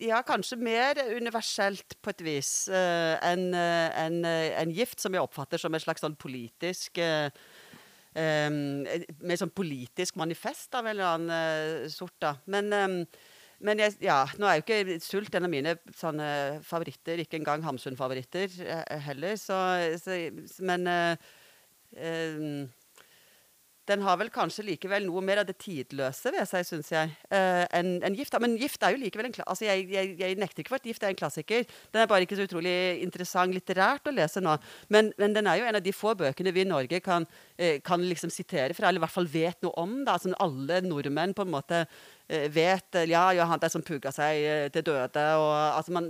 ja, 0.00 0.20
kanskje 0.26 0.58
mer 0.60 1.00
universelt 1.12 1.96
på 2.00 2.12
et 2.14 2.22
vis 2.24 2.52
uh, 2.72 3.16
enn 3.26 3.50
uh, 3.54 3.88
en, 4.00 4.20
en 4.24 4.72
gift, 4.74 5.00
som 5.02 5.14
jeg 5.14 5.24
oppfatter 5.24 5.60
som 5.60 5.74
et 5.76 5.84
slags 5.84 6.04
sånn 6.04 6.18
politisk 6.20 7.00
uh, 7.02 7.28
um, 8.14 8.62
Mer 9.20 9.40
sånn 9.40 9.52
politisk 9.54 10.16
manifest 10.20 10.74
av 10.74 10.88
en 10.88 10.96
eller 10.96 11.12
annen 11.14 11.92
sort, 11.92 12.16
da. 12.22 12.34
Men 12.50 12.72
um, 12.74 13.04
men 13.60 13.80
jeg, 13.82 13.98
ja, 14.04 14.22
nå 14.40 14.48
er 14.48 14.58
jo 14.58 14.64
ikke 14.64 14.98
Sult 15.04 15.34
en 15.36 15.44
av 15.44 15.52
mine 15.52 15.76
sånne 15.96 16.28
favoritter. 16.64 17.20
Ikke 17.20 17.36
engang 17.36 17.64
Hamsun-favoritter 17.66 18.54
eh, 18.64 18.94
heller. 19.04 19.36
Så, 19.40 19.56
så, 20.00 20.16
men 20.64 20.88
uh, 20.88 21.12
uh, 22.00 22.62
den 23.90 24.04
har 24.06 24.18
vel 24.20 24.30
kanskje 24.32 24.64
likevel 24.68 25.06
noe 25.08 25.22
mer 25.24 25.42
av 25.42 25.48
det 25.48 25.56
tidløse 25.60 26.32
ved 26.34 26.46
seg, 26.48 26.66
syns 26.68 26.92
jeg, 26.94 27.14
uh, 27.32 27.64
enn 27.76 27.98
en 28.06 28.18
gift. 28.18 28.36
Men 28.42 28.56
gift 28.60 28.86
er 28.86 28.94
jo 28.94 29.02
likevel 29.02 29.30
en 29.30 29.38
altså 29.44 29.66
jeg, 29.66 29.88
jeg, 29.92 30.14
jeg, 30.20 30.38
nekter 30.40 30.64
ikke 30.64 30.74
for 30.74 30.80
at 30.80 30.88
gift 30.90 31.04
er 31.04 31.14
en 31.14 31.20
klassiker. 31.20 31.66
Den 31.92 32.04
er 32.04 32.10
bare 32.10 32.26
ikke 32.26 32.38
så 32.38 32.46
utrolig 32.48 32.76
interessant 33.04 33.56
litterært 33.56 34.08
å 34.08 34.14
lese 34.14 34.42
nå. 34.44 34.56
Men, 34.94 35.12
men 35.20 35.36
den 35.36 35.50
er 35.50 35.60
jo 35.60 35.68
en 35.68 35.80
av 35.80 35.84
de 35.84 35.94
få 35.96 36.14
bøkene 36.18 36.54
vi 36.54 36.64
i 36.64 36.70
Norge 36.70 37.02
kan, 37.04 37.26
kan 37.84 38.02
liksom 38.06 38.32
sitere 38.32 38.76
fra, 38.76 38.88
eller 38.88 39.02
i 39.02 39.04
hvert 39.04 39.16
fall 39.18 39.28
vet 39.30 39.60
noe 39.66 39.74
om. 39.80 40.00
da, 40.06 40.16
som 40.20 40.36
Alle 40.40 40.80
nordmenn 40.86 41.36
på 41.36 41.46
en 41.46 41.54
måte 41.54 41.84
Eh, 42.30 42.46
vet 42.50 42.94
eh, 42.94 43.08
Ja, 43.10 43.32
Johan 43.34 43.58
der 43.58 43.72
som 43.72 43.82
pugga 43.82 44.12
seg 44.14 44.44
eh, 44.46 44.68
til 44.70 44.84
døde. 44.86 45.24
og 45.34 45.50
altså 45.76 45.92
Man 45.92 46.06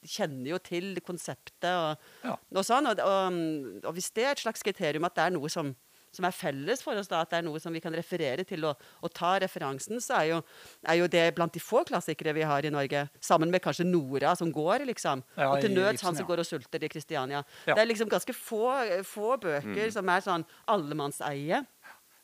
kjenner 0.00 0.54
jo 0.54 0.58
til 0.64 0.96
konseptet 1.04 1.68
og, 1.68 2.06
ja. 2.24 2.36
og 2.54 2.64
sånn. 2.64 2.88
Og, 2.88 3.02
og, 3.04 3.36
og, 3.82 3.92
hvis 3.98 4.08
det 4.16 4.24
er 4.24 4.32
et 4.32 4.44
slags 4.46 4.64
kriterium 4.64 5.04
at 5.04 5.18
det 5.18 5.26
er 5.26 5.34
noe 5.36 5.52
som, 5.52 5.74
som 6.14 6.26
er 6.28 6.34
felles 6.34 6.82
for 6.84 6.98
oss, 6.98 7.10
da, 7.10 7.22
at 7.22 7.32
det 7.32 7.40
er 7.40 7.46
noe 7.46 7.60
som 7.62 7.74
vi 7.74 7.82
kan 7.84 7.94
referere 7.94 8.44
til 8.48 8.64
og, 8.68 8.80
og 9.04 9.12
ta 9.14 9.36
referansen, 9.42 10.00
så 10.04 10.20
er 10.20 10.30
jo, 10.32 10.40
er 10.88 11.00
jo, 11.00 11.08
det 11.12 11.24
blant 11.36 11.54
de 11.54 11.62
få 11.62 11.84
klassikere 11.88 12.34
vi 12.36 12.46
har 12.48 12.64
i 12.64 12.72
Norge. 12.74 13.06
Sammen 13.20 13.52
med 13.52 13.62
kanskje 13.64 13.86
Nora 13.88 14.34
som 14.38 14.52
går, 14.52 14.86
liksom. 14.88 15.24
Ja, 15.36 15.52
og 15.52 15.62
til 15.64 15.74
nøds 15.76 16.04
han 16.06 16.16
som 16.16 16.28
går 16.28 16.44
og 16.44 16.48
sulter 16.48 16.84
i 16.84 16.92
Kristiania. 16.92 17.44
Det 17.66 17.78
er 17.78 17.88
liksom 17.88 18.10
ganske 18.12 18.34
få, 18.36 18.64
få 19.06 19.36
bøker 19.40 19.88
mm. 19.88 19.94
som 19.94 20.14
er 20.14 20.24
sånn 20.24 20.46
allemannseie. 20.68 21.64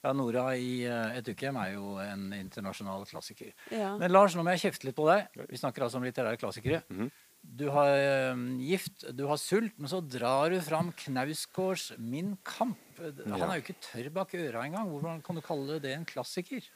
Ja, 0.04 0.12
Nora 0.12 0.50
i 0.60 0.84
uh, 0.84 1.14
Et 1.16 1.28
ukehjem 1.32 1.56
er 1.62 1.76
jo 1.78 1.94
en 2.02 2.28
internasjonal 2.36 3.06
klassiker. 3.08 3.54
Ja. 3.72 3.94
Men 4.00 4.12
Lars, 4.12 4.36
nå 4.36 4.44
må 4.44 4.52
jeg 4.52 4.66
kjefte 4.66 4.90
litt 4.90 4.98
på 4.98 5.06
deg. 5.08 5.30
Vi 5.48 5.60
snakker 5.60 5.86
altså 5.86 6.00
om 6.00 6.04
litterære 6.04 6.40
klassikere. 6.40 6.82
Mm 6.90 6.98
-hmm. 7.00 7.12
Du 7.44 7.68
har 7.70 7.92
uh, 8.32 8.60
gift, 8.60 9.04
du 9.16 9.26
har 9.26 9.36
sult, 9.36 9.78
men 9.78 9.88
så 9.88 10.00
drar 10.00 10.50
du 10.50 10.60
fram 10.60 10.92
Knausgårds 10.92 11.92
'Min 11.98 12.36
kamp'. 12.44 12.83
Han 13.00 13.44
er 13.48 13.58
jo 13.58 13.64
ikke 13.64 13.76
tørr 13.82 14.10
bak 14.14 14.34
øra 14.38 14.64
engang. 14.68 14.88
Hvordan 14.92 15.22
kan 15.24 15.38
du 15.38 15.42
kalle 15.44 15.78
det 15.82 15.94
en 15.94 16.08
klassiker? 16.08 16.66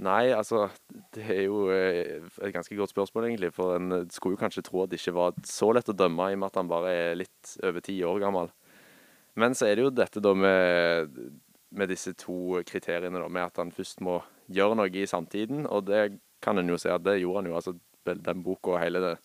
Nei, 0.00 0.32
altså 0.32 0.70
Det 1.12 1.24
er 1.24 1.42
jo 1.44 1.66
eh, 1.72 2.22
et 2.40 2.54
ganske 2.54 2.76
godt 2.76 2.92
spørsmål, 2.94 3.28
egentlig. 3.28 3.52
For 3.56 3.76
en 3.76 4.06
skulle 4.12 4.36
jo 4.36 4.42
kanskje 4.44 4.64
tro 4.66 4.84
at 4.84 4.92
det 4.92 5.00
ikke 5.00 5.16
var 5.16 5.36
så 5.46 5.72
lett 5.76 5.92
å 5.92 5.96
dømme, 5.96 6.30
i 6.30 6.36
og 6.36 6.42
med 6.42 6.50
at 6.50 6.60
han 6.60 6.70
bare 6.70 6.94
er 6.94 7.18
litt 7.20 7.56
over 7.62 7.84
ti 7.84 7.98
år 8.04 8.22
gammel. 8.24 8.52
Men 9.36 9.56
så 9.56 9.68
er 9.68 9.76
det 9.76 9.84
jo 9.84 9.92
dette 9.92 10.22
da 10.24 10.32
med 10.32 11.12
med 11.76 11.90
disse 11.90 12.12
to 12.18 12.62
kriteriene, 12.66 13.20
da, 13.20 13.28
med 13.28 13.48
at 13.50 13.60
han 13.60 13.72
først 13.74 14.00
må 14.04 14.20
gjøre 14.52 14.78
noe 14.78 14.92
i 14.96 15.06
samtiden. 15.08 15.66
Og 15.66 15.86
det 15.88 16.18
kan 16.44 16.58
en 16.58 16.70
jo 16.70 16.78
se 16.80 16.92
at 16.92 17.04
det 17.04 17.18
gjorde 17.20 17.42
han 17.42 17.50
jo. 17.50 17.56
altså 17.58 17.76
Den 18.06 18.42
boka 18.46 18.76
og 18.76 18.80
hele 18.80 19.02
det, 19.02 19.16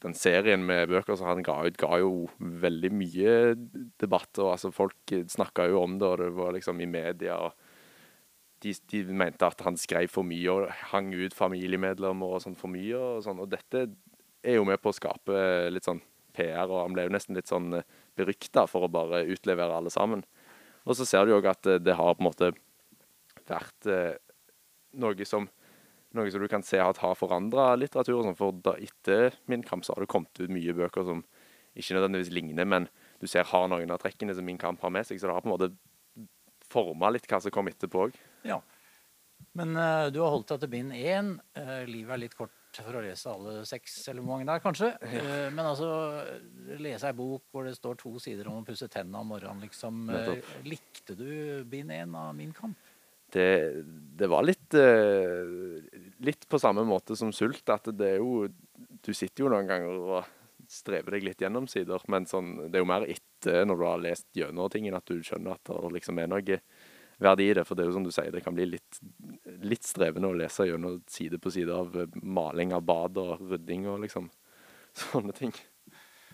den 0.00 0.14
serien 0.16 0.62
med 0.66 0.88
bøker 0.90 1.18
som 1.18 1.28
han 1.28 1.44
ga 1.44 1.58
ut, 1.66 1.78
ga 1.80 1.98
jo 2.00 2.28
veldig 2.38 2.90
mye 2.96 3.34
debatt. 4.00 4.32
og 4.38 4.54
altså 4.54 4.72
Folk 4.74 5.14
snakka 5.30 5.68
jo 5.70 5.82
om 5.82 5.98
det, 6.00 6.08
og 6.08 6.22
det 6.22 6.30
var 6.38 6.54
liksom 6.56 6.80
i 6.80 6.88
media. 6.90 7.36
og 7.36 7.52
de, 8.60 8.74
de 8.92 9.04
mente 9.16 9.46
at 9.46 9.62
han 9.64 9.78
skrev 9.80 10.10
for 10.12 10.26
mye 10.26 10.52
og 10.52 10.68
hang 10.92 11.12
ut 11.16 11.36
familiemedlemmer 11.36 12.36
og 12.36 12.42
sånn 12.44 12.58
for 12.58 12.72
mye. 12.72 12.96
Og 12.96 13.24
sånn, 13.24 13.40
og 13.40 13.50
dette 13.52 13.86
er 14.40 14.58
jo 14.58 14.66
med 14.68 14.80
på 14.82 14.92
å 14.92 14.96
skape 14.96 15.44
litt 15.72 15.88
sånn 15.88 16.02
PR, 16.36 16.68
og 16.68 16.84
han 16.84 16.96
ble 16.96 17.06
jo 17.08 17.14
nesten 17.14 17.38
litt 17.38 17.50
sånn 17.50 17.80
eh, 17.80 17.86
berykta 18.18 18.66
for 18.70 18.86
å 18.86 18.92
bare 18.92 19.24
utlevere 19.32 19.76
alle 19.76 19.92
sammen. 19.92 20.22
Og 20.86 20.96
så 20.96 21.06
ser 21.08 21.26
du 21.26 21.34
jo 21.34 21.40
at 21.50 21.66
det 21.82 21.96
har 21.96 22.16
på 22.16 22.22
en 22.22 22.28
måte 22.28 22.52
vært 23.48 23.88
eh, 23.90 24.14
noe 25.00 25.26
som 25.28 25.48
noe 26.16 26.30
som 26.32 26.42
du 26.42 26.48
kan 26.50 26.64
se 26.66 26.80
at 26.82 27.00
har 27.02 27.18
forandra 27.18 27.72
litteratur. 27.78 28.22
Sånn, 28.24 28.38
for 28.38 28.56
da 28.64 28.74
etter 28.82 29.36
Min 29.50 29.64
kamp 29.66 29.86
så 29.86 29.94
har 29.94 30.04
det 30.04 30.10
kommet 30.10 30.42
ut 30.42 30.50
mye 30.52 30.74
bøker 30.76 31.06
som 31.06 31.22
ikke 31.78 31.94
nødvendigvis 31.96 32.32
ligner, 32.34 32.66
men 32.66 32.88
du 33.22 33.28
ser 33.30 33.46
har 33.46 33.68
noen 33.70 33.92
av 33.94 34.00
trekkene 34.02 34.34
som 34.34 34.46
Min 34.46 34.58
kamp 34.58 34.82
har 34.82 34.92
med 34.94 35.06
seg. 35.06 35.20
Så 35.20 35.28
det 35.28 35.36
har 35.36 35.44
på 35.44 35.50
en 35.50 35.54
måte 35.54 35.72
forma 36.70 37.10
litt 37.14 37.26
hva 37.30 37.40
som 37.42 37.54
kom 37.54 37.70
etterpå 37.70 38.06
òg. 38.08 38.16
Ja. 38.46 38.60
Men 39.56 39.74
uh, 39.76 40.08
du 40.12 40.20
har 40.22 40.32
holdt 40.34 40.52
deg 40.52 40.64
til 40.64 40.72
bind 40.72 40.94
én. 40.94 41.36
Uh, 41.58 41.82
livet 41.88 42.14
er 42.14 42.24
litt 42.24 42.36
kort 42.38 42.54
for 42.76 42.94
å 42.94 43.02
lese 43.02 43.26
alle 43.26 43.64
seks, 43.66 43.96
eller 44.10 44.22
hvor 44.22 44.36
mange 44.36 44.46
det 44.46 44.54
er, 44.54 44.62
kanskje. 44.62 44.90
Uh, 45.02 45.48
men 45.54 45.64
altså, 45.64 45.88
lese 46.78 47.10
ei 47.10 47.16
bok 47.18 47.48
hvor 47.50 47.66
det 47.66 47.74
står 47.78 47.98
to 48.02 48.14
sider 48.22 48.50
om 48.50 48.60
å 48.60 48.66
pusse 48.66 48.90
tennene 48.92 49.22
om 49.22 49.32
morgenen, 49.34 49.64
liksom. 49.66 50.06
likte 50.66 51.18
du 51.18 51.66
bind 51.70 51.94
én 51.94 52.14
av 52.18 52.34
Min 52.38 52.54
kamp? 52.56 52.89
Det, 53.32 53.48
det, 54.18 54.28
var 54.30 54.44
litt 54.46 54.76
uh, 54.76 55.80
Litt 56.26 56.46
på 56.48 56.60
samme 56.60 56.84
måte 56.88 57.16
som 57.16 57.32
sult. 57.32 57.64
At 57.72 57.88
det 57.96 58.14
er 58.16 58.20
jo 58.20 58.46
Du 59.00 59.12
sitter 59.14 59.46
jo 59.46 59.52
noen 59.52 59.68
ganger 59.70 59.98
og 60.00 60.36
strever 60.70 61.16
deg 61.16 61.26
litt 61.26 61.42
gjennom 61.42 61.66
sider, 61.66 61.98
men 62.12 62.28
sånn, 62.30 62.52
det 62.70 62.78
er 62.78 62.84
jo 62.84 62.86
mer 62.86 63.02
etter 63.10 63.64
når 63.66 63.78
du 63.80 63.84
har 63.88 64.02
lest 64.04 64.28
gjennom 64.38 64.68
tingen, 64.70 64.94
at 64.94 65.08
du 65.08 65.18
skjønner 65.26 65.56
at 65.56 65.66
det 65.66 65.90
liksom 65.96 66.20
er 66.22 66.28
noe 66.30 66.58
verdi 67.20 67.48
i 67.50 67.56
det. 67.58 67.64
For 67.66 67.74
det 67.74 67.84
er 67.84 67.90
jo 67.90 67.96
som 67.96 68.06
du 68.06 68.12
sier, 68.14 68.30
det 68.30 68.44
kan 68.44 68.54
bli 68.54 68.68
litt, 68.68 69.00
litt 69.66 69.88
strevende 69.88 70.30
å 70.30 70.36
lese 70.36 70.68
gjennom 70.68 71.00
side 71.10 71.40
på 71.42 71.50
side 71.50 71.74
av 71.74 71.98
maling 72.22 72.74
av 72.76 72.86
bad 72.86 73.18
og 73.18 73.42
rydding 73.50 73.88
og 73.90 74.04
liksom 74.04 74.30
sånne 75.02 75.34
ting. 75.36 75.54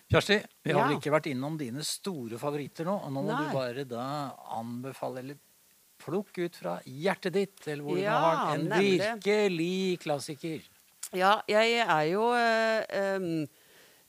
Kjersti, 0.07 0.37
vi 0.63 0.75
har 0.75 0.85
vel 0.87 1.01
ikke 1.01 1.11
vært 1.11 1.27
innom 1.33 1.57
dine 1.59 1.83
store 1.87 2.39
favoritter 2.39 2.87
nå. 2.87 2.95
Og 3.09 3.15
nå 3.15 3.25
må 3.27 3.33
Nei. 3.33 3.41
du 3.43 3.57
bare 3.57 3.87
da 3.91 4.07
anbefale 4.55 5.25
eller 5.25 5.41
Plukk 6.03 6.39
ut 6.39 6.57
fra 6.61 6.79
hjertet 6.85 7.35
ditt, 7.35 7.61
eller 7.67 7.85
hvor 7.87 7.99
ja, 7.99 8.17
du 8.17 8.25
har 8.27 8.55
en 8.55 8.67
nemlig. 8.69 8.99
virkelig 9.01 10.01
klassiker. 10.03 10.67
Ja, 11.15 11.39
jeg 11.49 11.79
er 11.85 12.03
jo 12.11 12.25
øh, 12.35 13.47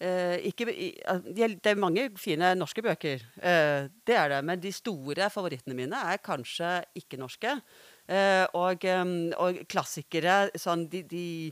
øh, 0.01 0.38
ikke 0.50 0.65
Det 0.67 1.70
er 1.70 1.75
mange 1.75 2.10
fine 2.17 2.56
norske 2.56 2.82
bøker, 2.82 3.24
Øh, 3.38 3.89
det 4.08 4.15
er 4.15 4.27
det. 4.29 4.44
Men 4.46 4.60
de 4.60 4.72
store 4.72 5.29
favorittene 5.29 5.75
mine 5.75 5.96
er 5.96 6.17
kanskje 6.17 6.84
ikke-norske. 6.96 7.60
Og, 8.53 8.84
um, 8.88 9.34
og, 9.36 9.58
klassikere 9.67 10.50
sånn 10.56 10.88
de, 10.88 11.03
de 11.03 11.51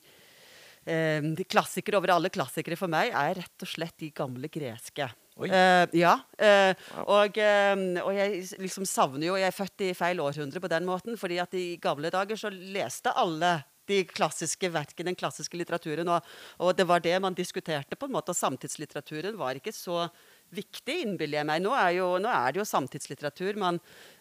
de 0.86 1.44
klassikere 1.50 1.98
over 1.98 2.12
alle 2.14 2.30
klassikere 2.30 2.78
for 2.78 2.88
meg 2.88 3.10
er 3.10 3.34
rett 3.40 3.64
og 3.66 3.68
slett 3.68 3.96
de 3.98 4.12
gamle 4.14 4.48
greske. 4.54 5.08
Uh, 5.36 5.84
ja. 5.92 6.16
Uh, 6.40 6.72
og, 7.04 7.36
uh, 7.36 7.82
og, 8.06 8.12
jeg 8.16 8.46
liksom 8.56 8.86
savner 8.88 9.28
jo 9.28 9.36
Jeg 9.36 9.50
er 9.50 9.56
født 9.56 9.84
i 9.84 9.94
feil 9.98 10.22
århundre 10.24 10.62
på 10.64 10.72
den 10.72 10.88
måten. 10.88 11.18
fordi 11.20 11.40
at 11.44 11.54
i 11.54 11.76
gamle 11.82 12.10
dager 12.10 12.40
så 12.40 12.52
leste 12.54 13.12
alle 13.12 13.58
de 13.90 14.00
klassiske 14.10 14.70
verkene, 14.74 15.12
den 15.12 15.18
klassiske 15.18 15.58
litteraturen. 15.60 16.10
Og, 16.10 16.32
og, 16.58 16.72
det 16.78 16.88
var 16.90 17.04
det 17.04 17.18
man 17.22 17.36
diskuterte, 17.38 17.98
på 17.98 18.08
en 18.08 18.16
måte. 18.16 18.34
Og 18.34 18.40
samtidslitteraturen 18.40 19.38
var 19.38 19.60
ikke 19.60 19.74
så 19.76 20.08
viktig, 20.56 21.00
innbiller 21.04 21.42
jeg 21.42 21.50
meg. 21.50 21.62
Nå 21.64 21.74
er, 21.78 21.92
jo, 21.98 22.10
nå 22.22 22.30
er, 22.32 22.54
det 22.54 22.62
jo 22.62 22.68
samtidslitteratur. 22.70 23.60
Man, 23.62 23.80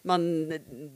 man, 0.08 0.28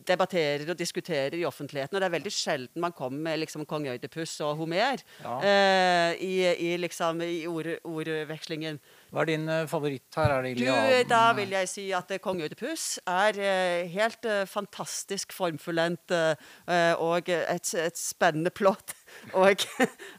debatterer 0.08 0.68
og 0.68 0.78
diskuterer 0.78 1.36
i 1.38 1.46
offentligheten. 1.48 1.96
Og 1.96 2.02
det 2.02 2.08
er 2.08 2.16
veldig 2.18 2.34
sjelden 2.34 2.84
man 2.84 2.96
kommer 2.96 3.30
med 3.30 3.42
liksom, 3.44 3.66
kong 3.68 3.88
Øydepus 3.94 4.38
og 4.46 4.56
Homer 4.60 5.00
ja. 5.22 5.34
uh, 5.40 6.12
i, 6.20 6.34
i, 6.68 6.72
liksom, 6.80 7.22
i 7.24 7.44
ord, 7.48 7.76
ordvekslingen. 7.88 8.80
Hva 9.08 9.22
er 9.22 9.30
din 9.30 9.48
uh, 9.48 9.62
favoritt 9.70 10.18
her? 10.18 10.34
Er 10.34 10.44
det 10.44 10.50
Iliaden? 10.56 10.90
Du, 10.92 11.08
da 11.12 11.22
vil 11.38 11.54
jeg 11.56 11.70
si 11.70 11.86
at 11.96 12.10
uh, 12.12 12.18
kong 12.22 12.42
Utepus 12.44 12.86
er 13.08 13.40
uh, 13.40 13.88
helt 13.88 14.28
fantastisk 14.50 15.32
formfullendt 15.32 16.12
og 16.12 17.30
et, 17.32 17.72
et, 17.74 17.98
spennende 17.98 18.52
plott. 18.52 18.92
og, 19.42 19.64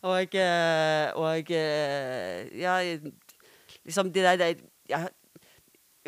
og, 0.01 0.35
og 1.21 1.53
ja, 1.53 2.75
liksom 3.85 4.11
de 4.13 4.25
der, 4.25 4.65
ja, 4.89 5.05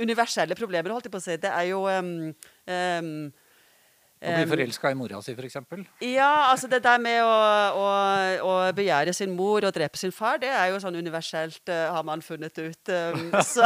universelle 0.01 0.57
problemer, 0.57 0.93
holdt 0.93 1.07
jeg 1.07 1.13
på 1.13 1.21
å 1.21 1.25
si. 1.25 1.37
Det 1.41 1.51
er 1.51 1.69
jo 1.69 1.85
um, 1.85 2.31
um, 2.65 3.13
å 4.21 4.33
bli 4.37 4.49
forelska 4.51 4.91
i 4.93 4.97
mora 4.97 5.21
si, 5.25 5.33
f.eks.? 5.33 5.57
Ja, 6.05 6.51
altså 6.51 6.69
det 6.69 6.81
der 6.85 6.99
med 7.01 7.23
å, 7.25 7.31
å, 7.81 7.87
å, 8.45 8.53
begjære 8.77 9.15
sin 9.17 9.33
mor 9.33 9.65
og 9.65 9.73
drepe 9.73 9.97
sin 9.97 10.13
far, 10.13 10.37
det 10.41 10.51
er 10.53 10.69
jo 10.69 10.81
sånn 10.83 10.99
universelt, 10.99 11.61
uh, 11.71 11.89
har 11.95 12.05
man 12.05 12.21
funnet 12.21 12.61
ut. 12.61 12.91
Um, 12.93 13.33
så, 13.53 13.65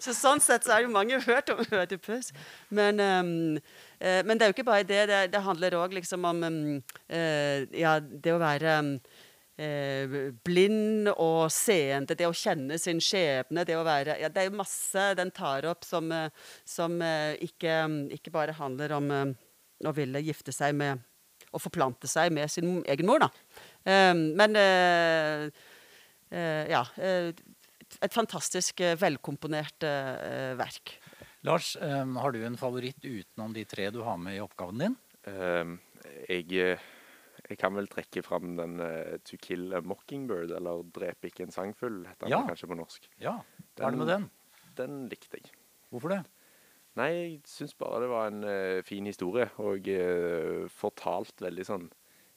så, 0.00 0.10
sånn 0.10 0.42
sett 0.42 0.66
så 0.66 0.74
er 0.74 0.82
det 0.82 0.88
jo 0.88 0.94
mange 0.96 1.20
hørt 1.28 1.52
om 1.54 1.62
Ødipus. 1.62 2.32
Men, 2.74 2.98
um, 2.98 3.32
uh, 4.02 4.20
men 4.26 4.34
det 4.34 4.48
er 4.48 4.50
jo 4.50 4.58
ikke 4.58 4.66
bare 4.72 4.88
det. 4.88 5.04
Det, 5.12 5.22
det 5.36 5.44
handler 5.46 5.78
òg 5.78 5.94
liksom 6.00 6.26
om 6.30 6.42
um, 6.48 6.60
uh, 7.14 7.58
ja, 7.70 8.00
det 8.02 8.34
å 8.34 8.42
være 8.42 8.80
blind 9.54 11.08
og 11.12 11.46
seende, 11.54 12.16
det 12.18 12.26
å 12.26 12.34
kjenne 12.34 12.74
sin 12.80 12.98
skjebne, 12.98 13.62
det 13.62 13.76
å 13.78 13.84
være 13.86 14.16
ja, 14.18 14.28
Det 14.28 14.42
er 14.42 14.48
jo 14.48 14.58
masse 14.58 15.04
den 15.14 15.30
tar 15.30 15.66
opp 15.70 15.84
som, 15.86 16.10
eh, 16.10 16.30
som 16.66 16.96
eh, 17.02 17.38
ikke, 17.38 17.76
ikke, 18.16 18.32
bare 18.34 18.56
handler 18.58 18.96
om 18.96 19.10
eh, 19.14 19.30
å 19.86 19.92
ville 19.94 20.24
gifte 20.26 20.52
seg 20.52 20.74
med 20.74 20.98
Å 21.54 21.60
forplante 21.62 22.10
seg 22.10 22.32
med 22.34 22.50
sin 22.50 22.82
egen 22.82 23.06
mor, 23.06 23.22
da. 23.22 23.28
men 23.86 24.56
ja. 26.34 26.80
Et 26.98 28.10
fantastisk 28.10 28.80
velkomponert 28.98 29.86
verk. 30.58 30.96
Lars, 31.46 31.76
har 31.78 32.34
du 32.34 32.40
en 32.42 32.58
favoritt 32.58 32.98
utenom 33.06 33.54
de 33.54 33.62
tre 33.70 33.86
du 33.94 34.00
har 34.02 34.18
med 34.18 34.34
i 34.34 34.42
oppgaven 34.42 34.82
din? 34.82 34.98
jeg 36.26 36.74
jeg 37.50 37.58
kan 37.60 37.74
vel 37.76 37.88
trekke 37.92 38.22
fram 38.24 38.54
den 38.56 38.78
uh, 38.80 39.16
'To 39.20 39.36
kill 39.40 39.74
a 39.74 39.80
mockingbird', 39.84 40.54
eller 40.56 40.82
'Drep 40.82 41.28
ikke 41.28 41.44
en 41.44 41.52
sangfugl', 41.52 42.06
heter 42.08 42.28
den 42.28 42.48
kanskje 42.48 42.70
på 42.70 42.78
norsk. 42.78 43.10
Ja, 43.20 43.38
Hva 43.76 43.86
er 43.86 43.90
det 43.90 43.98
med 43.98 44.08
den? 44.08 44.30
Den 44.78 45.08
likte 45.08 45.38
jeg. 45.38 45.52
Hvorfor 45.90 46.14
det? 46.14 46.24
Nei, 46.96 47.10
jeg 47.10 47.40
syns 47.50 47.74
bare 47.74 48.00
det 48.02 48.08
var 48.08 48.30
en 48.30 48.44
uh, 48.44 48.82
fin 48.82 49.06
historie, 49.06 49.50
og 49.58 49.88
uh, 49.88 50.64
fortalt 50.70 51.42
veldig 51.42 51.66
sånn 51.68 51.86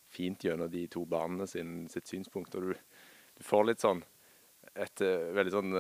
fint 0.08 0.44
gjennom 0.44 0.70
de 0.72 0.88
to 0.88 1.06
barna 1.06 1.48
sin, 1.48 1.88
sitt 1.92 2.08
synspunkt. 2.08 2.56
Og 2.56 2.70
du, 2.70 3.02
du 3.38 3.44
får 3.44 3.68
litt 3.68 3.84
sånn 3.84 4.04
et 4.78 5.02
veldig 5.02 5.52
sånn 5.52 5.76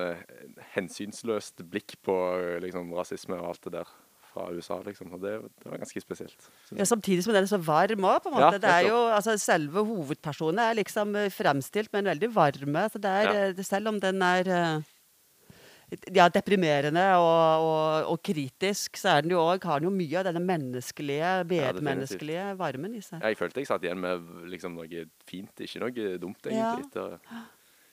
hensynsløst 0.73 1.61
blikk 1.69 1.99
på 2.01 2.15
liksom, 2.63 2.93
rasisme 2.97 3.35
og 3.37 3.49
alt 3.51 3.67
det 3.67 3.73
der 3.75 3.91
fra 4.37 4.49
USA, 4.53 4.79
liksom. 4.85 5.13
Og 5.15 5.23
det, 5.23 5.37
det 5.63 5.71
var 5.71 5.81
ganske 5.81 6.03
spesielt. 6.03 6.49
Ja, 6.75 6.85
Samtidig 6.87 7.25
som 7.25 7.33
den 7.35 7.47
er 7.47 7.49
så 7.49 7.61
varm 7.61 8.05
òg, 8.07 8.19
på 8.23 8.31
en 8.31 8.37
måte. 8.37 8.57
Ja, 8.57 8.61
det 8.63 8.73
er 8.73 8.89
jo, 8.91 8.99
altså, 9.13 9.37
selve 9.41 9.83
hovedpersonen 9.87 10.61
er 10.63 10.77
liksom 10.77 11.15
eh, 11.17 11.31
fremstilt 11.33 11.91
med 11.93 12.05
en 12.05 12.13
veldig 12.13 12.29
varme. 12.35 12.85
Så 12.93 13.01
det 13.01 13.15
er, 13.23 13.31
ja. 13.31 13.49
Eh, 13.49 13.65
selv 13.65 13.91
om 13.93 13.99
den 14.03 14.21
er 14.25 14.51
eh, 14.53 14.93
ja, 16.15 16.27
deprimerende 16.33 17.03
og, 17.15 17.65
og, 17.65 18.13
og, 18.13 18.21
kritisk, 18.23 18.99
så 18.99 19.15
er 19.15 19.25
den 19.25 19.35
jo 19.35 19.43
også, 19.43 19.69
har 19.71 19.83
den 19.83 19.89
jo 19.89 19.93
mye 19.95 20.21
av 20.21 20.27
denne 20.27 20.43
menneskelige, 20.43 21.35
medmenneskelige 21.47 22.47
ja, 22.51 22.55
varmen 22.59 22.97
i 22.97 23.03
seg. 23.03 23.21
Ja, 23.21 23.31
jeg 23.31 23.39
følte 23.39 23.63
jeg 23.63 23.69
satt 23.71 23.85
igjen 23.87 24.01
med 24.03 24.33
liksom 24.51 24.75
noe 24.77 25.05
fint, 25.29 25.63
ikke 25.63 25.85
noe 25.85 26.09
dumt, 26.21 26.41
egentlig. 26.49 26.89
Ja. 26.95 27.45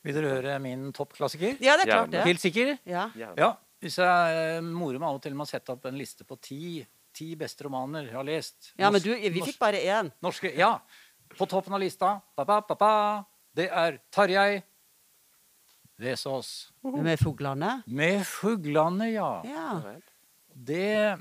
Vil 0.04 0.18
dere 0.18 0.32
høre 0.34 0.58
min 0.60 0.90
toppklassiker? 0.92 1.54
Ja, 1.64 1.78
det 1.80 1.86
er 1.86 1.94
klart 1.94 2.10
det. 2.12 2.24
Helt 2.26 2.42
sikker? 2.42 2.74
Ja. 2.84 3.06
ja. 3.16 3.54
Hvis 3.84 3.98
jeg 4.00 4.36
eh, 4.40 4.64
morer 4.64 4.96
meg 4.96 5.10
av 5.10 5.18
og 5.18 5.24
til 5.24 5.34
med 5.36 5.44
å 5.44 5.50
sette 5.50 5.74
opp 5.74 5.82
en 5.90 5.98
liste 6.00 6.24
på 6.24 6.38
ti, 6.40 6.80
ti 7.12 7.34
beste 7.36 7.66
romaner 7.66 8.06
jeg 8.08 8.16
har 8.16 8.24
lest 8.24 8.70
Ja, 8.80 8.88
men 8.88 9.02
du, 9.04 9.10
vi 9.12 9.42
fikk 9.44 9.58
bare 9.60 9.82
én. 9.84 10.08
Norske, 10.24 10.48
ja. 10.56 10.78
På 11.36 11.44
toppen 11.50 11.74
av 11.76 11.82
lista 11.82 12.14
ba, 12.32 12.46
ba, 12.48 12.62
ba, 12.64 12.94
det 13.52 13.66
er 13.68 13.98
Tarjei 14.14 14.62
Vesaas. 16.00 16.72
Med 16.80 17.20
fuglene? 17.20 17.74
Med 17.86 18.24
fuglene, 18.26 19.10
ja. 19.12 19.28
ja. 19.46 19.68
Det 20.48 21.20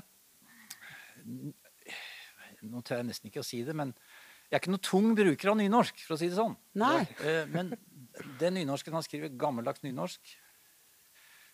Nå 2.64 2.80
tør 2.80 3.02
jeg 3.02 3.08
nesten 3.10 3.28
ikke 3.28 3.42
å 3.42 3.46
si 3.46 3.60
det, 3.66 3.74
men 3.76 3.92
jeg 4.48 4.56
er 4.56 4.62
ikke 4.62 4.72
noe 4.72 4.86
tung 4.88 5.10
bruker 5.18 5.50
av 5.52 5.58
nynorsk, 5.60 6.00
for 6.06 6.16
å 6.16 6.18
si 6.20 6.30
det 6.30 6.38
sånn. 6.38 6.56
Nei. 6.80 7.02
Eh, 7.26 7.44
men 7.52 7.74
det 8.40 8.50
nynorsken 8.56 8.96
han 8.96 9.04
skriver, 9.04 9.32
gammeldags 9.36 9.84
nynorsk, 9.84 10.32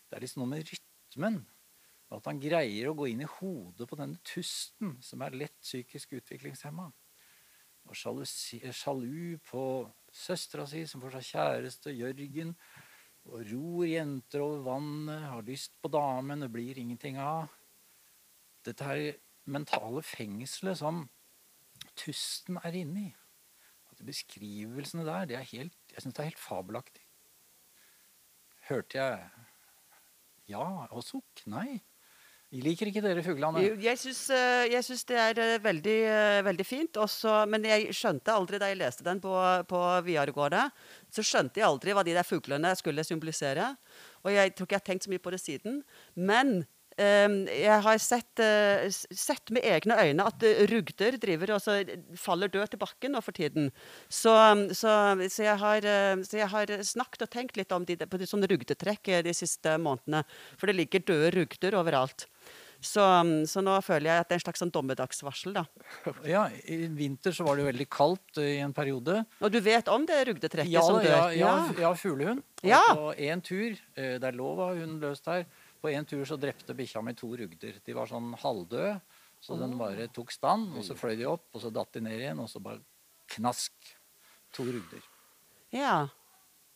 det 0.06 0.18
er 0.18 0.22
liksom 0.22 0.44
noe 0.44 0.52
med 0.52 0.62
rytme 0.62 0.89
rytmen. 1.10 1.46
At 2.10 2.26
han 2.26 2.40
greier 2.42 2.90
å 2.90 2.96
gå 2.98 3.06
inn 3.10 3.22
i 3.22 3.28
hodet 3.38 3.86
på 3.86 3.98
denne 3.98 4.18
tusten 4.26 4.96
som 5.02 5.22
er 5.22 5.36
lett 5.36 5.60
psykisk 5.62 6.16
utviklingshemma. 6.18 6.88
Og 7.86 7.96
sjalu 7.96 9.38
på 9.46 9.62
søstera 10.12 10.66
si 10.66 10.84
som 10.86 11.00
får 11.02 11.18
seg 11.18 11.28
kjæreste 11.30 11.94
Jørgen. 11.94 12.54
Og 13.30 13.44
ror 13.52 13.86
jenter 13.86 14.42
over 14.42 14.64
vannet, 14.64 15.28
har 15.28 15.46
lyst 15.46 15.76
på 15.82 15.90
damen, 15.92 16.40
det 16.40 16.50
blir 16.50 16.78
ingenting 16.78 17.18
av. 17.20 17.50
Dette 18.64 18.84
her 18.84 19.02
mentale 19.46 20.02
fengselet 20.02 20.80
som 20.80 21.06
Tusten 21.96 22.58
er 22.64 22.74
inni. 22.76 23.10
At 23.90 24.02
beskrivelsene 24.04 25.04
der, 25.06 25.28
det 25.28 25.36
er 25.36 25.46
helt, 25.52 25.76
jeg 25.92 26.02
syns 26.02 26.16
det 26.16 26.22
er 26.22 26.30
helt 26.30 26.42
fabelaktig. 26.42 27.04
Hørte 28.68 28.98
jeg 28.98 29.49
ja 30.50 30.66
og 30.90 31.04
sukk? 31.06 31.44
Nei. 31.50 31.80
Vi 32.50 32.58
Liker 32.64 32.88
ikke 32.90 33.02
dere 33.04 33.22
fuglene? 33.22 33.60
Jeg 33.78 33.98
syns, 34.00 34.24
eh, 34.34 35.04
det 35.06 35.18
er 35.22 35.38
eh, 35.38 35.60
veldig, 35.62 35.98
eh, 36.10 36.38
veldig 36.42 36.66
fint. 36.66 36.98
Også, 36.98 37.44
men 37.46 37.62
jeg 37.62 37.94
skjønte 37.94 38.34
aldri 38.34 38.58
da 38.58 38.66
jeg 38.72 38.80
leste 38.80 39.06
den 39.06 39.20
på, 39.22 39.30
på 39.70 39.82
videregående, 40.02 40.64
så 41.14 41.22
skjønte 41.22 41.62
jeg 41.62 41.68
aldri 41.68 41.94
hva 41.94 42.02
de 42.02 42.16
der 42.16 42.26
fuglene 42.26 42.74
skulle 42.74 43.06
symbolisere. 43.06 43.68
Og 44.24 44.34
jeg 44.34 44.56
tror 44.56 44.66
ikke 44.66 44.74
jeg 44.74 44.82
har 44.82 44.88
tenkt 44.88 45.06
så 45.06 45.14
mye 45.14 45.22
på 45.22 45.30
det 45.30 45.38
siden. 45.44 45.78
Men 46.18 46.64
jeg 47.00 47.80
har 47.84 47.98
sett, 48.02 48.40
eh, 48.42 48.88
sett 48.92 49.50
med 49.54 49.64
egne 49.64 49.96
øyne 49.96 50.26
at 50.28 50.42
eh, 50.44 50.66
rugder 50.68 51.16
driver 51.20 51.54
og 51.56 51.62
så 51.64 51.78
faller 52.18 52.52
død 52.52 52.72
til 52.72 52.80
bakken 52.82 53.14
nå 53.16 53.22
for 53.24 53.36
tiden. 53.36 53.70
Så, 54.08 54.34
så, 54.76 54.94
så, 55.24 55.42
jeg 55.46 55.56
har, 55.62 55.84
eh, 55.84 56.22
så 56.26 56.40
jeg 56.42 56.50
har 56.52 56.74
snakket 56.84 57.24
og 57.24 57.30
tenkt 57.32 57.56
litt 57.56 57.72
om 57.72 57.86
de, 57.88 57.96
på 57.96 58.20
de, 58.20 58.28
sånne 58.28 58.50
rugdetrekk 58.50 59.14
de 59.24 59.36
siste 59.36 59.78
månedene. 59.80 60.24
For 60.60 60.68
det 60.68 60.76
ligger 60.76 61.06
døde 61.08 61.30
rugder 61.38 61.78
overalt. 61.80 62.26
Så, 62.80 63.04
så 63.44 63.60
nå 63.60 63.74
føler 63.84 64.08
jeg 64.08 64.22
at 64.22 64.28
det 64.30 64.34
er 64.34 64.40
en 64.40 64.44
slags 64.46 64.62
sånn 64.62 64.72
dommedagsvarsel. 64.72 65.56
da. 65.58 65.64
Ja, 66.24 66.46
I 66.64 66.86
vinter 66.96 67.34
så 67.36 67.44
var 67.44 67.56
det 67.56 67.66
jo 67.66 67.68
veldig 67.68 67.86
kaldt 67.92 68.40
i 68.40 68.54
en 68.64 68.72
periode. 68.76 69.18
Og 69.44 69.52
du 69.52 69.58
vet 69.64 69.88
om 69.92 70.06
det 70.08 70.22
rugdetrekket 70.30 70.72
Ja, 70.72 70.84
som 70.86 70.96
dør? 70.96 71.12
ja, 71.12 71.26
ja, 71.36 71.56
ja 71.80 71.92
fuglehund. 71.96 72.44
Ja. 72.64 72.80
på 72.96 73.12
én 73.16 73.40
tur, 73.44 73.76
det 73.96 74.24
er 74.24 74.36
lov 74.36 74.60
å 74.60 74.70
ha 74.70 74.78
hunden 74.78 75.00
løst 75.00 75.28
her, 75.28 75.44
på 75.80 75.90
en 75.90 76.06
tur 76.08 76.22
så 76.28 76.36
drepte 76.40 76.76
bikkja 76.76 77.02
mi 77.04 77.14
to 77.18 77.30
rugder. 77.36 77.80
De 77.84 77.96
var 77.96 78.08
sånn 78.10 78.32
halvdøde, 78.42 79.00
så 79.40 79.56
den 79.60 79.76
bare 79.80 80.08
tok 80.12 80.32
stand. 80.34 80.74
Og 80.76 80.84
så 80.86 80.96
fløy 80.98 81.16
de 81.18 81.28
opp, 81.30 81.46
og 81.54 81.62
så 81.64 81.72
datt 81.72 81.92
de 81.96 82.02
ned 82.04 82.18
igjen, 82.18 82.40
og 82.42 82.48
så 82.52 82.62
bare 82.62 82.82
knask. 83.36 83.72
To 84.56 84.64
rugder. 84.66 85.04
ja. 85.70 86.08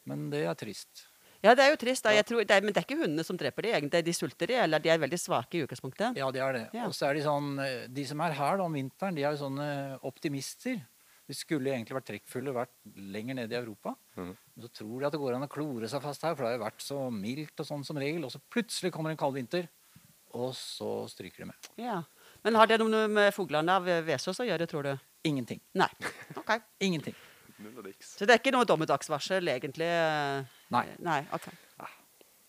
Men 0.04 0.28
det 0.30 0.42
er 0.44 0.54
trist. 0.54 1.06
Ja, 1.40 1.54
det 1.56 1.64
er 1.64 1.70
jo 1.72 1.78
trist. 1.80 2.04
Da. 2.04 2.12
Jeg 2.12 2.26
tror, 2.28 2.42
det 2.44 2.52
er, 2.52 2.60
men 2.64 2.72
det 2.72 2.80
er 2.82 2.84
ikke 2.84 2.98
hundene 3.00 3.24
som 3.24 3.38
dreper 3.40 3.64
de, 3.64 3.70
egentlig. 3.76 4.02
De 4.04 4.12
sulter 4.16 4.50
de, 4.50 4.56
eller 4.60 4.80
de 4.84 4.90
er 4.92 5.00
veldig 5.00 5.18
svake 5.20 5.56
i 5.56 5.62
utgangspunktet. 5.64 6.18
Ja, 6.20 6.28
de 6.32 6.40
er 6.44 6.52
det. 6.56 6.62
Ja. 6.76 6.86
Og 6.88 6.94
så 6.96 7.08
er 7.08 7.16
de 7.16 7.22
sånn 7.24 7.58
eh, 7.64 7.86
De 7.88 8.04
som 8.08 8.20
er 8.20 8.36
her 8.36 8.60
da 8.60 8.66
om 8.68 8.76
vinteren, 8.76 9.16
de 9.16 9.24
er 9.24 9.32
jo 9.32 9.40
sånne 9.46 9.66
optimister. 10.04 10.76
De 11.24 11.32
skulle 11.36 11.72
egentlig 11.72 11.96
vært 11.96 12.08
trekkfulle, 12.10 12.52
vært 12.52 12.72
lenger 13.14 13.38
nede 13.38 13.54
i 13.54 13.60
Europa. 13.60 13.94
Mm. 14.18 14.34
Men 14.34 14.66
så 14.66 14.70
tror 14.80 15.00
de 15.00 15.06
at 15.08 15.14
det 15.14 15.20
går 15.22 15.36
an 15.38 15.46
å 15.46 15.52
klore 15.52 15.88
seg 15.88 16.02
fast 16.04 16.26
her, 16.26 16.34
for 16.36 16.44
det 16.44 16.50
har 16.52 16.58
jo 16.58 16.64
vært 16.66 16.84
så 16.84 16.98
mildt 17.14 17.62
og 17.64 17.68
sånn 17.70 17.84
som 17.88 18.00
regel. 18.00 18.26
Og 18.28 18.34
så 18.34 18.42
plutselig 18.52 18.92
kommer 18.92 19.14
en 19.14 19.20
kald 19.20 19.38
vinter, 19.38 19.70
og 20.36 20.52
så 20.58 20.90
stryker 21.08 21.44
de 21.46 21.48
med. 21.52 21.70
Ja. 21.80 22.02
Men 22.44 22.58
har 22.60 22.68
det 22.68 22.76
noe 22.82 23.06
med 23.08 23.30
fuglene 23.32 23.78
av 23.78 23.88
Vesaas 24.04 24.42
å 24.42 24.48
gjøre, 24.48 24.68
tror 24.68 24.84
du? 24.90 24.92
Ingenting. 25.24 25.62
Nei. 25.80 25.88
Ok. 26.36 26.58
Ingenting. 26.84 27.16
Og. 27.16 27.86
Så 28.04 28.26
det 28.26 28.34
er 28.34 28.40
ikke 28.42 28.52
noe 28.52 28.66
dommedagsvarsel, 28.68 29.46
egentlig? 29.54 29.86
eh, 29.88 30.56
Nei. 30.74 30.86
Nei, 31.06 31.20
ok. 31.32 31.46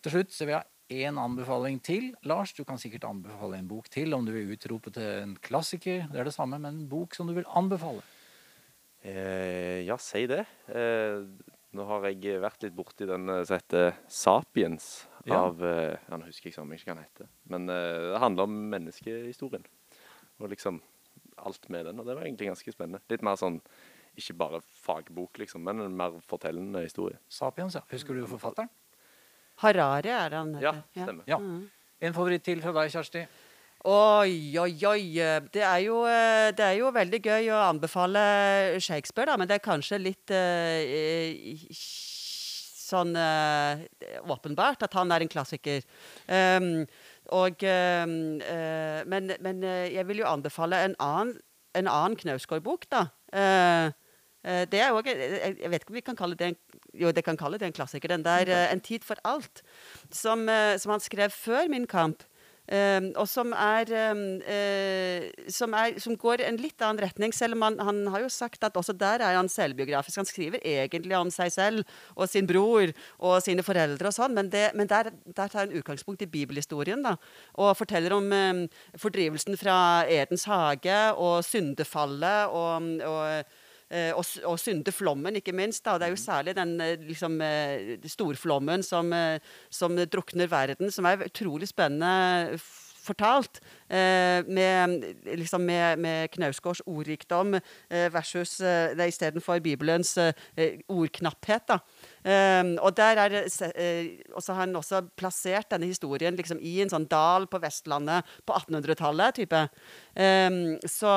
Til 0.04 0.12
slutt 0.12 0.34
så 0.34 0.44
vil 0.46 0.58
jeg 0.58 1.06
én 1.06 1.16
anbefaling 1.18 1.78
til. 1.82 2.10
Lars, 2.28 2.52
du 2.54 2.60
kan 2.66 2.78
sikkert 2.78 3.06
anbefale 3.08 3.56
en 3.58 3.70
bok 3.70 3.88
til 3.90 4.12
om 4.14 4.26
du 4.26 4.34
vil 4.34 4.52
utrope 4.54 4.92
til 4.94 5.06
en 5.22 5.32
klassiker. 5.42 6.04
Det 6.12 6.20
er 6.20 6.28
det 6.28 6.34
samme, 6.36 6.60
men 6.60 6.82
en 6.82 6.90
bok 6.90 7.16
som 7.16 7.26
du 7.26 7.32
vil 7.38 7.48
anbefale. 7.58 8.04
Eh, 9.06 9.84
ja, 9.86 9.96
si 10.02 10.24
det. 10.26 10.42
Eh, 10.66 11.22
nå 11.76 11.84
har 11.90 12.06
jeg 12.08 12.40
vært 12.42 12.64
litt 12.66 12.74
borti 12.74 13.06
den 13.06 13.28
eh, 13.30 13.44
som 13.46 13.58
heter 13.60 13.94
'Sapiens' 14.08 15.06
Ja. 15.26 15.42
av 15.46 15.62
eh, 15.62 15.96
ja, 16.08 16.16
Nå 16.16 16.26
husker 16.26 16.48
jeg 16.50 16.54
ikke 16.54 16.62
hva 16.62 16.94
den 16.94 17.04
heter. 17.04 17.28
Men 17.50 17.68
eh, 17.70 18.12
det 18.12 18.20
handler 18.22 18.46
om 18.46 18.56
menneskehistorien. 18.70 19.64
Og 20.40 20.50
liksom 20.50 20.80
alt 21.38 21.68
med 21.68 21.86
den. 21.86 22.00
Og 22.00 22.06
det 22.06 22.16
var 22.16 22.24
egentlig 22.24 22.48
ganske 22.48 22.72
spennende. 22.72 23.00
Litt 23.10 23.22
mer 23.22 23.36
sånn 23.36 23.60
ikke 24.16 24.36
bare 24.38 24.60
fagbok, 24.60 25.38
liksom, 25.38 25.62
men 25.62 25.80
en 25.84 25.96
mer 25.96 26.14
fortellende 26.24 26.80
historie. 26.82 27.18
Sapiens, 27.28 27.74
ja. 27.76 27.82
Husker 27.90 28.14
du 28.16 28.24
forfatteren? 28.26 28.70
Harare 29.60 30.08
er 30.08 30.30
det 30.30 30.38
han 30.38 30.54
Ja, 30.60 30.72
stemmer. 30.96 31.24
Ja. 31.28 31.38
En 32.00 32.12
favoritt 32.16 32.44
til 32.44 32.60
fra 32.62 32.72
deg, 32.72 32.90
Kjersti? 32.92 33.26
Oi, 33.84 34.56
oi, 34.58 34.72
oi. 34.88 35.02
Det 35.52 35.62
er, 35.62 35.78
jo, 35.84 36.00
eh, 36.08 36.50
det 36.56 36.64
er 36.64 36.78
jo 36.80 36.90
veldig 36.94 37.20
gøy 37.22 37.50
å 37.52 37.60
anbefale 37.68 38.22
Shakespeare, 38.80 39.28
da, 39.30 39.36
men 39.36 39.46
det 39.50 39.58
er 39.58 39.66
kanskje 39.66 40.00
litt 40.00 40.32
eh, 40.34 41.68
sånn 42.86 43.12
eh, 43.18 43.84
åpenbart 44.26 44.86
at 44.86 44.96
han 44.96 45.12
er 45.12 45.24
en 45.24 45.30
klassiker. 45.30 45.84
Um, 46.26 46.86
og, 47.34 47.62
um, 47.66 48.40
eh, 48.40 49.02
men, 49.10 49.32
men 49.42 49.62
eh, 49.66 49.92
jeg 49.96 50.06
vil 50.08 50.22
jo 50.22 50.30
anbefale 50.30 50.82
en 50.86 50.96
annen, 51.02 51.36
en 51.76 51.90
annen 51.90 52.18
Knausgård-bok, 52.18 52.86
da. 52.92 53.06
Eh, 53.34 53.92
det 54.70 54.78
er 54.78 54.94
også, 54.94 55.10
jeg, 55.10 55.70
vet 55.72 55.82
ikke 55.82 55.90
om 55.90 55.96
vi 55.98 56.04
kan 56.06 56.18
kalle 56.18 56.36
det 56.38 56.52
en 56.52 56.56
jo, 56.94 57.10
det 57.10 57.24
kan 57.26 57.36
kalle 57.36 57.58
det 57.58 57.66
en 57.66 57.74
klassiker. 57.74 58.08
Den 58.08 58.22
der 58.22 58.46
'En 58.46 58.80
tid 58.80 59.02
for 59.02 59.18
alt', 59.26 59.60
som, 60.12 60.46
som 60.78 60.90
han 60.94 61.00
skrev 61.00 61.30
før 61.34 61.68
Min 61.68 61.86
kamp. 61.86 62.22
Um, 62.66 63.12
og 63.14 63.28
som 63.30 63.52
er, 63.54 63.90
um, 64.10 64.22
uh, 64.42 65.26
som 65.54 65.74
er 65.78 66.00
Som 66.02 66.16
går 66.18 66.42
en 66.42 66.56
litt 66.58 66.82
annen 66.82 66.98
retning, 67.04 67.30
selv 67.30 67.54
om 67.54 67.62
han, 67.62 67.76
han 67.78 68.00
har 68.10 68.24
jo 68.24 68.30
sagt 68.32 68.64
at 68.66 68.74
også 68.74 68.96
der 68.98 69.22
er 69.22 69.36
han 69.38 69.50
selvbiografisk. 69.50 70.18
Han 70.18 70.26
skriver 70.26 70.58
egentlig 70.66 71.14
om 71.14 71.30
seg 71.30 71.52
selv 71.54 71.84
og 72.16 72.26
sin 72.28 72.48
bror 72.48 72.90
og 73.18 73.38
sine 73.44 73.62
foreldre 73.62 74.10
og 74.10 74.16
sånn, 74.16 74.34
men, 74.34 74.50
det, 74.50 74.72
men 74.74 74.90
der, 74.90 75.12
der 75.26 75.46
tar 75.46 75.62
han 75.62 75.76
utgangspunkt 75.78 76.24
i 76.26 76.30
bibelhistorien, 76.30 77.06
da. 77.06 77.14
Og 77.54 77.76
forteller 77.78 78.16
om 78.16 78.26
um, 78.34 78.64
fordrivelsen 78.98 79.54
fra 79.60 79.78
Edens 80.10 80.48
hage 80.50 80.98
og 81.14 81.44
syndefallet 81.46 82.50
og, 82.50 82.90
og 83.06 83.56
og, 84.16 84.24
s- 84.26 84.40
og 84.44 84.58
syndeflommen, 84.58 85.36
ikke 85.38 85.54
minst. 85.54 85.84
Da. 85.86 85.96
Det 85.98 86.08
er 86.08 86.14
jo 86.14 86.18
særlig 86.20 86.56
den 86.58 86.74
eh, 86.80 86.96
liksom, 87.06 87.36
eh, 87.40 87.94
storflommen 88.10 88.82
som, 88.82 89.12
eh, 89.12 89.38
som 89.70 89.94
drukner 89.96 90.50
verden, 90.50 90.90
som 90.90 91.06
er 91.06 91.22
utrolig 91.28 91.68
spennende 91.70 92.58
fortalt. 93.06 93.60
Eh, 93.88 94.42
med, 94.46 95.04
liksom 95.38 95.64
med, 95.66 96.02
med 96.02 96.30
Knausgårds 96.34 96.82
ordrikdom 96.86 97.56
eh, 97.56 98.08
versus 98.12 98.58
eh, 98.60 99.06
istedenfor 99.06 99.62
Bibelens 99.64 100.16
eh, 100.18 100.34
ordknapphet. 100.88 101.68
Da. 101.70 101.80
Um, 102.26 102.72
og 102.82 102.96
der 102.98 103.20
er 103.22 103.34
uh, 103.46 104.46
har 104.48 104.56
han 104.58 104.76
også 104.76 105.04
plassert 105.14 105.68
denne 105.70 105.86
historien 105.86 106.34
liksom, 106.34 106.58
i 106.58 106.80
en 106.82 106.90
sånn 106.90 107.06
dal 107.06 107.46
på 107.46 107.60
Vestlandet 107.62 108.26
på 108.42 108.56
1800-tallet. 108.56 109.38
type. 109.38 109.60
Um, 110.18 110.74
så, 110.82 111.12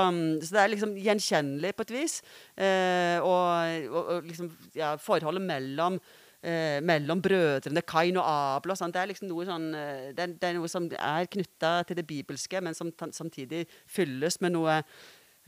så 0.46 0.54
det 0.54 0.62
er 0.62 0.74
liksom 0.76 0.94
gjenkjennelig 1.02 1.74
på 1.74 1.88
et 1.88 1.96
vis. 1.98 2.20
Uh, 2.54 3.18
og, 3.26 3.90
og, 3.90 4.02
og 4.04 4.30
liksom, 4.30 4.54
ja, 4.78 4.94
forholdet 5.02 5.48
mellom 5.50 5.98
eh, 6.42 6.80
mellom 6.86 7.22
brødrene 7.22 7.84
Kain 7.88 8.20
og 8.20 8.28
Abel 8.28 8.74
og. 8.76 8.94
Det 8.94 9.02
er 9.02 9.12
liksom 9.12 9.30
noe 9.32 9.48
sånn 9.48 9.68
eh, 9.76 10.12
det, 10.16 10.24
er, 10.26 10.38
det 10.40 10.50
er 10.50 10.58
noe 10.60 10.72
som 10.72 10.88
er 10.92 11.30
knytta 11.32 11.74
til 11.88 12.00
det 12.00 12.08
bibelske, 12.10 12.62
men 12.64 12.78
som 12.78 12.94
samtidig 12.94 13.66
fylles 13.88 14.40
med 14.44 14.56
noe 14.56 14.80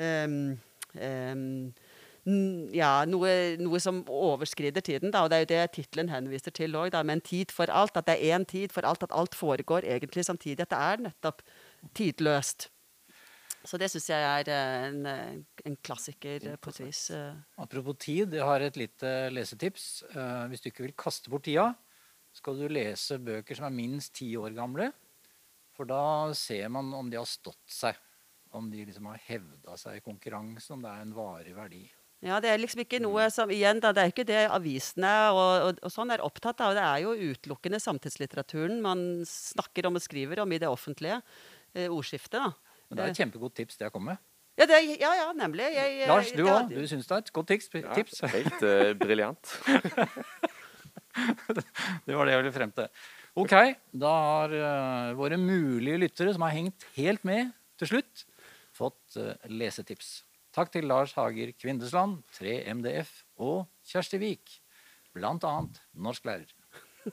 ehm, 0.02 0.58
ehm, 0.98 1.72
ja, 2.76 2.92
noe, 3.10 3.32
noe 3.58 3.80
som 3.82 4.04
overskrider 4.06 4.84
tiden. 4.86 5.14
Da, 5.14 5.24
og 5.24 5.32
Det 5.32 5.38
er 5.38 5.46
jo 5.46 5.54
det 5.54 5.72
tittelen 5.78 6.12
henviser 6.12 6.54
til 6.54 6.76
òg, 6.78 6.94
med 7.04 7.18
en 7.18 7.26
tid 7.26 7.52
for 7.52 7.72
alt. 7.72 7.98
At 7.98 8.06
det 8.06 8.20
er 8.20 8.38
én 8.38 8.46
tid 8.46 8.72
for 8.72 8.86
alt, 8.86 9.04
at 9.04 9.16
alt 9.16 9.36
foregår 9.36 9.88
egentlig 9.90 10.26
samtidig. 10.26 10.62
At 10.62 10.70
det 10.70 10.78
er 10.78 11.08
nettopp 11.10 11.42
tidløst. 11.98 12.70
Så 13.68 13.78
det 13.78 13.92
syns 13.94 14.10
jeg 14.10 14.26
er 14.26 14.50
eh, 14.50 14.88
en, 14.88 15.06
eh, 15.06 15.62
en 15.70 15.78
klassiker 15.86 16.48
eh, 16.50 16.58
på 16.58 16.74
et 16.74 16.82
vis. 16.82 17.04
Apropos 17.62 17.98
tid, 18.02 18.34
jeg 18.34 18.48
har 18.48 18.66
et 18.66 18.80
lite 18.80 19.14
lesetips. 19.34 19.88
Hvis 20.50 20.64
du 20.64 20.72
ikke 20.72 20.88
vil 20.88 20.98
kaste 20.98 21.32
bort 21.32 21.46
tida, 21.46 21.70
skal 22.34 22.58
du 22.58 22.68
lese 22.72 23.20
bøker 23.22 23.58
som 23.58 23.68
er 23.68 23.76
minst 23.76 24.16
ti 24.18 24.32
år 24.40 24.56
gamle. 24.58 24.90
For 25.78 25.88
da 25.90 26.32
ser 26.38 26.72
man 26.74 26.90
om 26.96 27.10
de 27.12 27.20
har 27.20 27.30
stått 27.30 27.64
seg. 27.70 27.98
Om 28.52 28.68
de 28.72 28.84
liksom 28.84 29.08
har 29.08 29.22
hevda 29.30 29.78
seg 29.80 30.00
i 30.00 30.04
konkurransen, 30.04 30.76
om 30.76 30.82
det 30.84 30.92
er 30.92 31.04
en 31.06 31.14
varig 31.16 31.54
verdi. 31.56 31.86
Ja, 32.22 32.38
Det 32.38 32.52
er 32.52 32.60
liksom 32.60 32.84
ikke 32.84 33.00
noe 33.02 33.24
som 33.34 33.50
igjen 33.50 33.80
da, 33.82 33.90
Det 33.96 34.02
er 34.04 34.12
ikke 34.12 34.28
det 34.30 34.42
avisene 34.54 35.14
og, 35.34 35.54
og, 35.66 35.80
og 35.82 35.94
sånn 35.94 36.12
er 36.14 36.22
opptatt 36.22 36.62
av. 36.62 36.76
Det 36.78 36.84
er 36.84 37.06
jo 37.06 37.32
utelukkende 37.32 37.80
samtidslitteraturen 37.82 38.82
man 38.84 39.24
snakker 39.26 39.88
om 39.90 39.98
og 39.98 40.06
skriver 40.06 40.44
om 40.44 40.52
i 40.54 40.60
det 40.62 40.70
offentlige 40.70 41.22
eh, 41.74 41.88
ordskiftet. 41.88 42.38
da. 42.42 42.71
Men 42.92 42.98
det 43.00 43.06
er 43.06 43.14
et 43.14 43.20
kjempegodt 43.24 43.56
tips 43.56 43.78
det 43.80 43.86
jeg 43.88 43.94
kom 43.96 44.04
med. 44.12 44.20
Ja, 44.60 44.66
det, 44.68 44.76
er- 44.78 45.00
ja, 45.00 45.12
ja, 45.16 45.28
nemlig. 45.34 45.64
Jeg, 45.74 45.94
jeg- 46.02 46.08
Lars, 46.12 46.32
du 46.36 46.44
òg. 46.44 46.68
Du 46.70 46.84
syns 46.92 47.08
det 47.08 47.16
er 47.16 47.22
et 47.24 47.32
godt 47.34 47.48
tips? 47.54 47.70
Ja, 47.80 47.94
tips. 47.96 48.20
helt 48.36 48.66
uh, 48.68 48.92
briljant. 49.00 49.52
Det 52.06 52.16
var 52.16 52.26
det 52.28 52.34
jeg 52.36 52.42
ville 52.42 52.54
frem 52.56 52.72
til. 52.76 52.88
Ok, 53.42 53.54
da 54.04 54.12
har 54.12 54.54
uh, 54.56 55.12
våre 55.20 55.38
mulige 55.40 56.00
lyttere 56.04 56.34
som 56.36 56.44
har 56.46 56.54
hengt 56.56 56.86
helt 56.98 57.24
med 57.28 57.52
til 57.80 57.90
slutt, 57.94 58.26
fått 58.76 59.18
uh, 59.20 59.34
lesetips. 59.52 60.22
Takk 60.56 60.72
til 60.74 60.88
Lars 60.88 61.14
Hager 61.16 61.54
Kvindesland, 61.56 62.18
3MDF 62.36 63.12
og 63.44 63.64
Kjersti 63.88 64.20
Vik, 64.20 64.58
blant 65.16 65.46
annet 65.48 65.80
norsklærer. 65.96 66.50